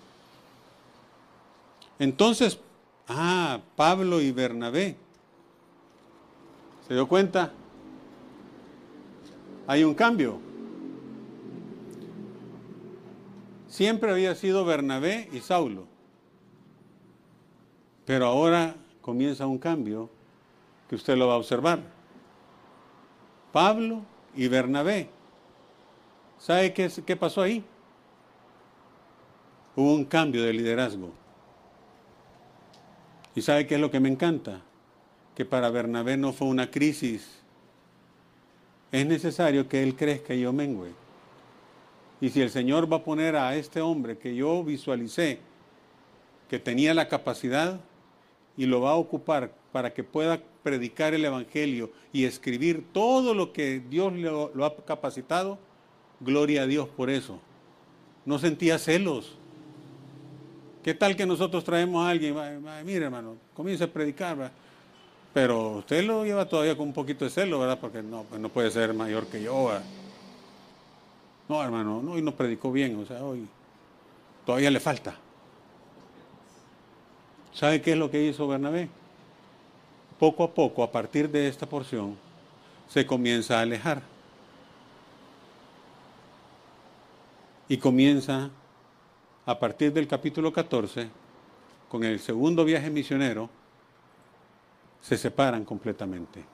Entonces, 2.00 2.58
ah, 3.08 3.60
Pablo 3.76 4.22
y 4.22 4.32
Bernabé. 4.32 4.96
¿Se 6.88 6.94
dio 6.94 7.08
cuenta? 7.08 7.52
Hay 9.68 9.84
un 9.84 9.94
cambio. 9.94 10.40
Siempre 13.74 14.12
había 14.12 14.36
sido 14.36 14.66
Bernabé 14.66 15.28
y 15.34 15.40
Saulo. 15.40 15.88
Pero 18.06 18.28
ahora 18.28 18.76
comienza 19.02 19.48
un 19.48 19.58
cambio 19.58 20.12
que 20.88 20.94
usted 20.94 21.18
lo 21.18 21.28
va 21.28 21.34
a 21.34 21.38
observar. 21.38 21.80
Pablo 23.52 24.04
y 24.36 24.48
Bernabé. 24.48 25.10
¿Sabe 26.38 26.72
qué, 26.72 26.88
qué 27.04 27.16
pasó 27.16 27.42
ahí? 27.42 27.66
Hubo 29.76 29.96
un 29.96 30.06
cambio 30.06 30.44
de 30.44 30.54
liderazgo. 30.54 31.12
¿Y 33.34 33.42
sabe 33.42 33.66
qué 33.66 33.74
es 33.74 33.82
lo 33.82 33.90
que 33.90 34.00
me 34.00 34.10
encanta? 34.10 34.62
Que 35.34 35.46
para 35.46 35.72
Bernabé 35.72 36.16
no 36.16 36.32
fue 36.32 36.48
una 36.48 36.70
crisis. 36.70 37.42
Es 38.92 39.08
necesario 39.08 39.68
que 39.68 39.82
él 39.82 39.96
crezca 39.96 40.36
y 40.36 40.42
yo 40.42 40.54
mengüe. 40.54 41.03
Y 42.24 42.30
si 42.30 42.42
el 42.42 42.50
Señor 42.50 42.90
va 42.90 42.96
a 42.96 43.04
poner 43.04 43.36
a 43.36 43.54
este 43.58 43.82
hombre 43.82 44.18
que 44.18 44.34
yo 44.34 44.64
visualicé, 44.64 45.40
que 46.50 46.58
tenía 46.58 46.94
la 46.94 47.10
capacidad, 47.10 47.82
y 48.56 48.66
lo 48.66 48.80
va 48.80 48.92
a 48.92 48.96
ocupar 48.96 49.52
para 49.74 49.94
que 49.94 50.06
pueda 50.06 50.42
predicar 50.64 51.14
el 51.14 51.26
Evangelio 51.26 51.92
y 52.14 52.24
escribir 52.24 52.86
todo 52.94 53.34
lo 53.34 53.52
que 53.52 53.82
Dios 53.90 54.14
lo, 54.14 54.54
lo 54.56 54.64
ha 54.64 54.74
capacitado, 54.86 55.60
gloria 56.22 56.62
a 56.62 56.66
Dios 56.66 56.88
por 56.88 57.10
eso. 57.10 57.42
No 58.24 58.40
sentía 58.40 58.80
celos. 58.80 59.36
¿Qué 60.82 60.94
tal 60.94 61.18
que 61.18 61.26
nosotros 61.26 61.62
traemos 61.66 62.06
a 62.06 62.10
alguien? 62.12 62.38
Mire, 62.86 63.04
hermano, 63.04 63.36
comienza 63.54 63.84
a 63.84 63.88
predicar, 63.88 64.50
pero 65.34 65.72
usted 65.72 66.06
lo 66.06 66.24
lleva 66.24 66.48
todavía 66.48 66.78
con 66.78 66.88
un 66.88 66.94
poquito 66.94 67.26
de 67.26 67.32
celo, 67.32 67.60
¿verdad? 67.60 67.80
Porque 67.82 68.02
no, 68.02 68.24
pues 68.24 68.40
no 68.40 68.48
puede 68.48 68.72
ser 68.72 68.94
mayor 68.94 69.28
que 69.28 69.44
yo. 69.44 69.72
No, 71.54 71.64
hermano, 71.64 72.02
no, 72.02 72.14
hoy 72.14 72.24
no 72.24 72.32
predicó 72.32 72.72
bien, 72.72 73.00
o 73.00 73.06
sea, 73.06 73.24
hoy 73.24 73.48
todavía 74.44 74.72
le 74.72 74.80
falta. 74.80 75.16
¿Sabe 77.54 77.80
qué 77.80 77.92
es 77.92 77.98
lo 78.00 78.10
que 78.10 78.24
hizo 78.24 78.48
Bernabé? 78.48 78.90
Poco 80.18 80.46
a 80.46 80.52
poco, 80.52 80.82
a 80.82 80.92
partir 80.92 81.30
de 81.30 81.48
esta 81.48 81.68
porción, 81.68 82.18
se 82.90 83.06
comienza 83.06 83.60
a 83.60 83.62
alejar. 83.62 84.02
Y 87.70 87.78
comienza 87.78 88.50
a 89.46 89.60
partir 89.60 89.94
del 89.94 90.08
capítulo 90.08 90.52
14, 90.52 91.08
con 91.88 92.04
el 92.04 92.20
segundo 92.20 92.66
viaje 92.66 92.90
misionero, 92.90 93.48
se 95.02 95.20
separan 95.20 95.66
completamente. 95.66 96.53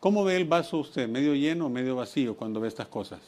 ¿Cómo 0.00 0.24
ve 0.24 0.36
el 0.36 0.44
vaso 0.44 0.78
usted? 0.78 1.08
¿Medio 1.08 1.34
lleno 1.34 1.66
o 1.66 1.68
medio 1.70 1.96
vacío 1.96 2.36
cuando 2.36 2.60
ve 2.60 2.68
estas 2.68 2.88
cosas? 2.88 3.20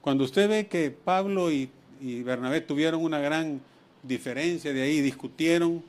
Cuando 0.00 0.24
usted 0.24 0.48
ve 0.48 0.66
que 0.66 0.90
Pablo 0.90 1.50
y, 1.50 1.70
Bernabé 2.00 2.62
tuvieron 2.62 3.04
una 3.04 3.18
gran 3.18 3.60
diferencia 4.02 4.72
de 4.72 4.80
ahí, 4.80 5.02
discutieron, 5.02 5.82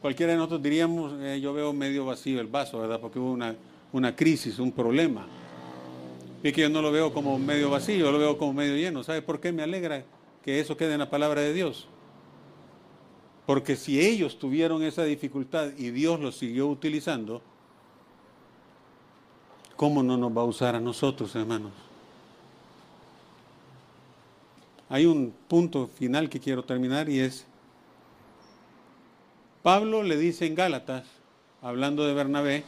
cualquiera 0.00 0.32
de 0.32 0.38
nosotros 0.38 0.62
diríamos, 0.62 1.12
eh, 1.20 1.38
yo 1.40 1.54
veo 1.54 1.72
medio 1.72 2.04
vacío 2.04 2.40
el 2.40 2.48
vaso, 2.48 2.80
¿verdad? 2.80 3.00
Porque 3.00 3.20
hubo 3.20 3.38
una, 3.92 4.16
crisis, 4.16 4.58
un 4.58 4.72
problema. 4.72 5.26
Y 6.42 6.50
que 6.50 6.62
yo 6.62 6.68
no 6.68 6.82
lo 6.82 6.90
veo 6.90 7.14
como 7.14 7.38
medio 7.38 7.70
vacío, 7.70 7.98
yo 7.98 8.12
lo 8.12 8.18
veo 8.18 8.36
como 8.36 8.52
medio 8.52 8.76
lleno. 8.76 9.04
¿Sabe 9.04 9.22
por 9.22 9.38
qué 9.38 9.52
me 9.52 9.62
alegra 9.62 10.04
que 10.42 10.58
eso 10.58 10.76
quede 10.76 10.94
en 10.94 10.98
la 10.98 11.08
palabra 11.08 11.40
de 11.40 11.54
Dios? 11.54 11.86
Porque 13.46 13.76
si 13.76 14.00
ellos 14.00 14.40
tuvieron 14.40 14.82
esa 14.82 15.04
dificultad 15.04 15.70
y 15.78 15.90
Dios 15.90 16.18
los 16.18 16.36
siguió 16.36 16.66
utilizando, 16.66 17.40
¿cómo 19.76 20.02
no 20.02 20.16
nos 20.16 20.36
va 20.36 20.42
a 20.42 20.46
usar 20.46 20.74
a 20.74 20.80
nosotros, 20.80 21.34
hermanos? 21.34 21.72
Hay 24.88 25.06
un 25.06 25.34
punto 25.48 25.86
final 25.86 26.28
que 26.28 26.40
quiero 26.40 26.62
terminar 26.62 27.08
y 27.08 27.20
es, 27.20 27.46
Pablo 29.62 30.02
le 30.02 30.16
dice 30.16 30.46
en 30.46 30.54
Gálatas, 30.54 31.04
hablando 31.62 32.06
de 32.06 32.14
Bernabé, 32.14 32.64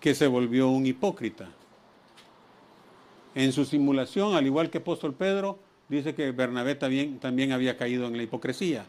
que 0.00 0.14
se 0.14 0.26
volvió 0.26 0.68
un 0.68 0.86
hipócrita. 0.86 1.48
En 3.34 3.52
su 3.52 3.64
simulación, 3.64 4.34
al 4.34 4.46
igual 4.46 4.70
que 4.70 4.78
apóstol 4.78 5.14
Pedro, 5.14 5.58
dice 5.88 6.14
que 6.14 6.32
Bernabé 6.32 6.74
también, 6.74 7.18
también 7.18 7.52
había 7.52 7.76
caído 7.76 8.06
en 8.06 8.16
la 8.16 8.22
hipocresía. 8.22 8.84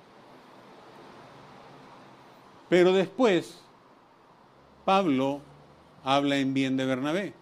Pero 2.70 2.94
después, 2.94 3.60
Pablo 4.86 5.42
habla 6.04 6.38
en 6.38 6.54
bien 6.54 6.78
de 6.78 6.86
Bernabé. 6.86 7.34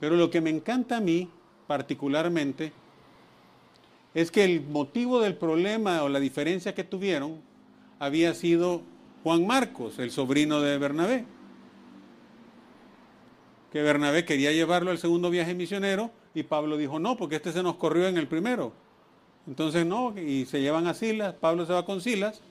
Pero 0.00 0.16
lo 0.16 0.30
que 0.30 0.40
me 0.40 0.50
encanta 0.50 0.98
a 0.98 1.00
mí 1.00 1.28
particularmente 1.66 2.72
es 4.14 4.30
que 4.30 4.44
el 4.44 4.60
motivo 4.60 5.20
del 5.20 5.36
problema 5.36 6.02
o 6.02 6.08
la 6.08 6.20
diferencia 6.20 6.74
que 6.74 6.84
tuvieron 6.84 7.40
había 7.98 8.34
sido 8.34 8.82
Juan 9.22 9.46
Marcos, 9.46 9.98
el 9.98 10.10
sobrino 10.10 10.60
de 10.60 10.78
Bernabé 10.78 11.24
que 13.72 13.80
Bernabé 13.80 14.26
quería 14.26 14.52
llevarlo 14.52 14.90
al 14.90 14.98
segundo 14.98 15.30
viaje 15.30 15.54
misionero 15.54 16.10
y 16.34 16.42
Pablo 16.42 16.76
dijo 16.76 16.98
no, 16.98 17.16
porque 17.16 17.36
este 17.36 17.52
se 17.52 17.62
nos 17.62 17.76
corrió 17.76 18.06
en 18.06 18.18
el 18.18 18.28
primero. 18.28 18.74
Entonces 19.46 19.86
no, 19.86 20.14
y 20.16 20.44
se 20.44 20.60
llevan 20.60 20.86
a 20.86 20.94
Silas, 20.94 21.34
Pablo 21.34 21.64
se 21.64 21.72
va 21.72 21.86
con 21.86 22.02
Silas 22.02 22.42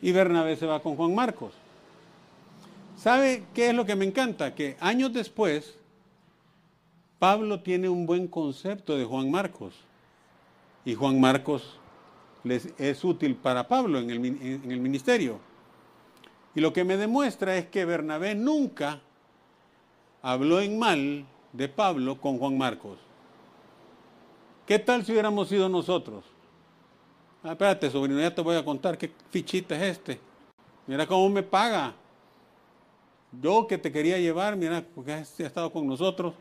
y 0.00 0.12
Bernabé 0.12 0.56
se 0.56 0.64
va 0.64 0.80
con 0.80 0.96
Juan 0.96 1.14
Marcos. 1.14 1.52
¿Sabe 2.96 3.44
qué 3.54 3.68
es 3.68 3.74
lo 3.74 3.84
que 3.84 3.94
me 3.94 4.06
encanta? 4.06 4.54
Que 4.54 4.76
años 4.80 5.12
después 5.12 5.76
Pablo 7.18 7.60
tiene 7.60 7.88
un 7.88 8.06
buen 8.06 8.26
concepto 8.26 8.96
de 8.96 9.04
Juan 9.04 9.30
Marcos 9.30 9.74
y 10.84 10.94
Juan 10.94 11.20
Marcos 11.20 11.78
les 12.42 12.72
es 12.78 13.04
útil 13.04 13.36
para 13.36 13.68
Pablo 13.68 13.98
en 13.98 14.10
el, 14.10 14.24
en 14.24 14.70
el 14.70 14.80
ministerio. 14.80 15.38
Y 16.54 16.60
lo 16.60 16.72
que 16.72 16.84
me 16.84 16.96
demuestra 16.96 17.56
es 17.56 17.66
que 17.66 17.84
Bernabé 17.84 18.34
nunca 18.34 19.00
habló 20.22 20.60
en 20.60 20.78
mal 20.78 21.26
de 21.52 21.68
Pablo 21.68 22.18
con 22.20 22.38
Juan 22.38 22.56
Marcos. 22.56 22.98
¿Qué 24.66 24.78
tal 24.78 25.04
si 25.04 25.12
hubiéramos 25.12 25.48
sido 25.48 25.68
nosotros? 25.68 26.24
Ah, 27.42 27.52
espérate, 27.52 27.90
sobrino, 27.90 28.20
ya 28.20 28.34
te 28.34 28.42
voy 28.42 28.56
a 28.56 28.64
contar 28.64 28.96
qué 28.96 29.12
fichita 29.30 29.76
es 29.76 29.98
este. 29.98 30.18
Mira 30.86 31.06
cómo 31.06 31.28
me 31.28 31.42
paga. 31.42 31.94
Yo 33.40 33.66
que 33.66 33.78
te 33.78 33.92
quería 33.92 34.18
llevar, 34.18 34.56
mira, 34.56 34.84
porque 34.94 35.12
ha 35.12 35.20
estado 35.20 35.72
con 35.72 35.86
nosotros. 35.86 36.34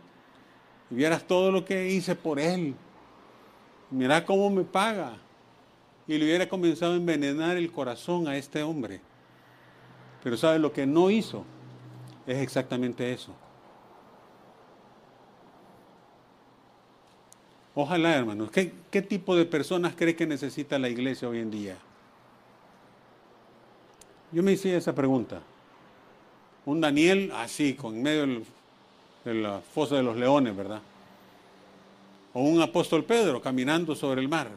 Y 0.90 0.96
vieras 0.96 1.26
todo 1.26 1.52
lo 1.52 1.66
que 1.66 1.90
hice 1.90 2.16
por 2.16 2.40
él. 2.40 2.76
Mira 3.90 4.26
cómo 4.26 4.50
me 4.50 4.64
paga. 4.64 5.18
Y 6.08 6.18
le 6.18 6.26
hubiera 6.26 6.48
comenzado 6.48 6.94
a 6.94 6.98
envenenar 6.98 7.58
el 7.58 7.72
corazón 7.72 8.28
a 8.28 8.38
este 8.38 8.62
hombre. 8.62 9.02
Pero 10.24 10.38
¿sabe 10.38 10.60
lo 10.60 10.72
que 10.72 10.86
no 10.86 11.10
hizo? 11.10 11.46
Es 12.28 12.38
exactamente 12.38 13.12
eso. 13.12 13.34
Ojalá, 17.76 18.16
hermanos. 18.16 18.50
¿Qué, 18.52 19.02
tipo 19.02 19.36
de 19.36 19.46
personas 19.46 19.96
cree 19.96 20.16
que 20.16 20.26
necesita 20.26 20.80
la 20.80 20.88
iglesia 20.88 21.28
hoy 21.28 21.40
en 21.40 21.52
día? 21.52 21.78
Yo 24.32 24.42
me 24.42 24.54
hice 24.54 24.76
esa 24.76 24.96
pregunta. 24.96 25.42
Un 26.66 26.82
Daniel 26.82 27.32
así, 27.36 27.76
con 27.76 28.02
medio 28.02 28.44
de 29.24 29.34
la 29.34 29.62
fosa 29.62 29.96
de 29.96 30.04
los 30.04 30.18
leones, 30.18 30.56
¿verdad? 30.56 30.82
O 32.34 32.42
un 32.42 32.62
apóstol 32.62 33.04
Pedro 33.06 33.42
caminando 33.42 33.96
sobre 33.96 34.22
el 34.22 34.28
mar. 34.28 34.50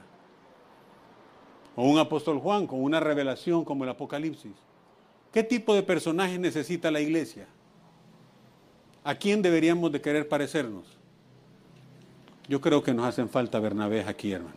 O 1.77 1.85
un 1.85 1.99
apóstol 1.99 2.39
Juan 2.39 2.67
con 2.67 2.83
una 2.83 2.99
revelación 2.99 3.65
como 3.65 3.85
el 3.85 3.91
Apocalipsis. 3.91 4.53
¿Qué 5.33 5.43
tipo 5.45 5.75
de 5.75 5.83
personajes 5.83 6.41
necesita 6.41 6.91
la 6.91 7.01
iglesia? 7.01 7.47
¿A 9.05 9.15
quién 9.15 9.43
deberíamos 9.43 9.93
de 9.93 10.01
querer 10.01 10.29
parecernos? 10.29 10.85
Yo 12.49 12.61
creo 12.61 12.83
que 12.83 12.95
nos 12.95 13.07
hacen 13.07 13.29
falta 13.29 13.61
Bernabé 13.61 14.03
aquí, 14.03 14.33
hermanos. 14.33 14.55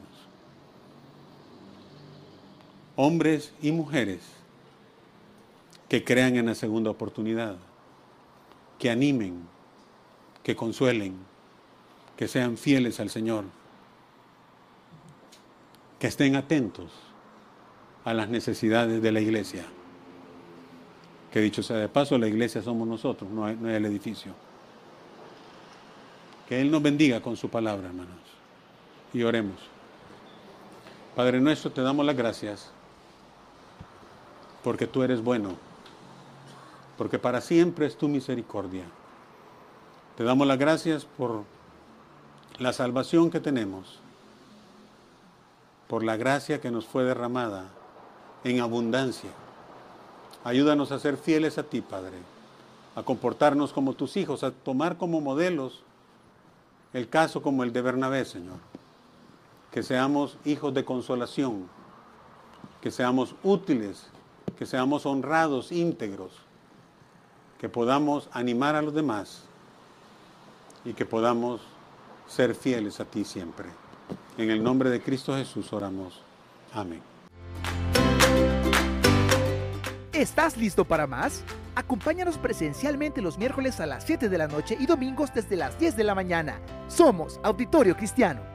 Hombres 2.95 3.53
y 3.61 3.71
mujeres 3.71 4.21
que 5.91 6.05
crean 6.05 6.37
en 6.37 6.45
la 6.45 6.55
segunda 6.55 6.89
oportunidad, 6.89 7.57
que 8.79 8.89
animen, 8.89 9.41
que 10.41 10.55
consuelen, 10.55 11.17
que 12.15 12.29
sean 12.29 12.55
fieles 12.55 13.01
al 13.01 13.09
Señor, 13.09 13.43
que 15.99 16.07
estén 16.07 16.37
atentos 16.37 16.93
a 18.05 18.13
las 18.13 18.29
necesidades 18.29 19.01
de 19.01 19.11
la 19.11 19.19
iglesia. 19.19 19.65
Que 21.29 21.41
dicho 21.41 21.61
sea 21.61 21.75
de 21.75 21.89
paso, 21.89 22.17
la 22.17 22.29
iglesia 22.29 22.61
somos 22.61 22.87
nosotros, 22.87 23.29
no, 23.29 23.49
es 23.49 23.57
el 23.61 23.85
edificio. 23.85 24.31
Que 26.47 26.61
Él 26.61 26.71
nos 26.71 26.81
bendiga 26.81 27.19
con 27.21 27.35
su 27.35 27.49
palabra, 27.49 27.87
hermanos. 27.87 28.15
Y 29.13 29.23
oremos. 29.23 29.59
Padre 31.17 31.41
nuestro, 31.41 31.69
te 31.69 31.81
damos 31.81 32.05
las 32.05 32.15
gracias 32.15 32.71
porque 34.63 34.87
tú 34.87 35.03
eres 35.03 35.21
bueno, 35.21 35.57
porque 37.01 37.17
para 37.17 37.41
siempre 37.41 37.87
es 37.87 37.97
tu 37.97 38.07
misericordia. 38.07 38.83
Te 40.15 40.23
damos 40.23 40.45
las 40.45 40.59
gracias 40.59 41.03
por 41.03 41.45
la 42.59 42.73
salvación 42.73 43.31
que 43.31 43.39
tenemos, 43.39 43.97
por 45.87 46.03
la 46.03 46.15
gracia 46.15 46.61
que 46.61 46.69
nos 46.69 46.85
fue 46.85 47.03
derramada 47.03 47.69
en 48.43 48.59
abundancia. 48.59 49.31
Ayúdanos 50.43 50.91
a 50.91 50.99
ser 50.99 51.17
fieles 51.17 51.57
a 51.57 51.63
ti, 51.63 51.81
Padre, 51.81 52.19
a 52.95 53.01
comportarnos 53.01 53.73
como 53.73 53.93
tus 53.93 54.15
hijos, 54.15 54.43
a 54.43 54.51
tomar 54.51 54.97
como 54.97 55.21
modelos 55.21 55.81
el 56.93 57.09
caso 57.09 57.41
como 57.41 57.63
el 57.63 57.73
de 57.73 57.81
Bernabé, 57.81 58.25
Señor. 58.25 58.59
Que 59.71 59.81
seamos 59.81 60.37
hijos 60.45 60.71
de 60.75 60.85
consolación, 60.85 61.67
que 62.79 62.91
seamos 62.91 63.33
útiles, 63.41 64.05
que 64.55 64.67
seamos 64.67 65.07
honrados, 65.07 65.71
íntegros, 65.71 66.33
que 67.61 67.69
podamos 67.69 68.27
animar 68.33 68.75
a 68.75 68.81
los 68.81 68.91
demás 68.91 69.43
y 70.83 70.93
que 70.93 71.05
podamos 71.05 71.61
ser 72.27 72.55
fieles 72.55 72.99
a 72.99 73.05
ti 73.05 73.23
siempre. 73.23 73.69
En 74.39 74.49
el 74.49 74.63
nombre 74.63 74.89
de 74.89 74.99
Cristo 74.99 75.35
Jesús 75.35 75.71
oramos. 75.71 76.23
Amén. 76.73 77.03
¿Estás 80.11 80.57
listo 80.57 80.85
para 80.85 81.05
más? 81.05 81.43
Acompáñanos 81.75 82.39
presencialmente 82.39 83.21
los 83.21 83.37
miércoles 83.37 83.79
a 83.79 83.85
las 83.85 84.05
7 84.05 84.27
de 84.27 84.37
la 84.39 84.47
noche 84.47 84.75
y 84.79 84.87
domingos 84.87 85.31
desde 85.31 85.55
las 85.55 85.77
10 85.77 85.95
de 85.95 86.03
la 86.03 86.15
mañana. 86.15 86.59
Somos 86.87 87.39
Auditorio 87.43 87.95
Cristiano. 87.95 88.50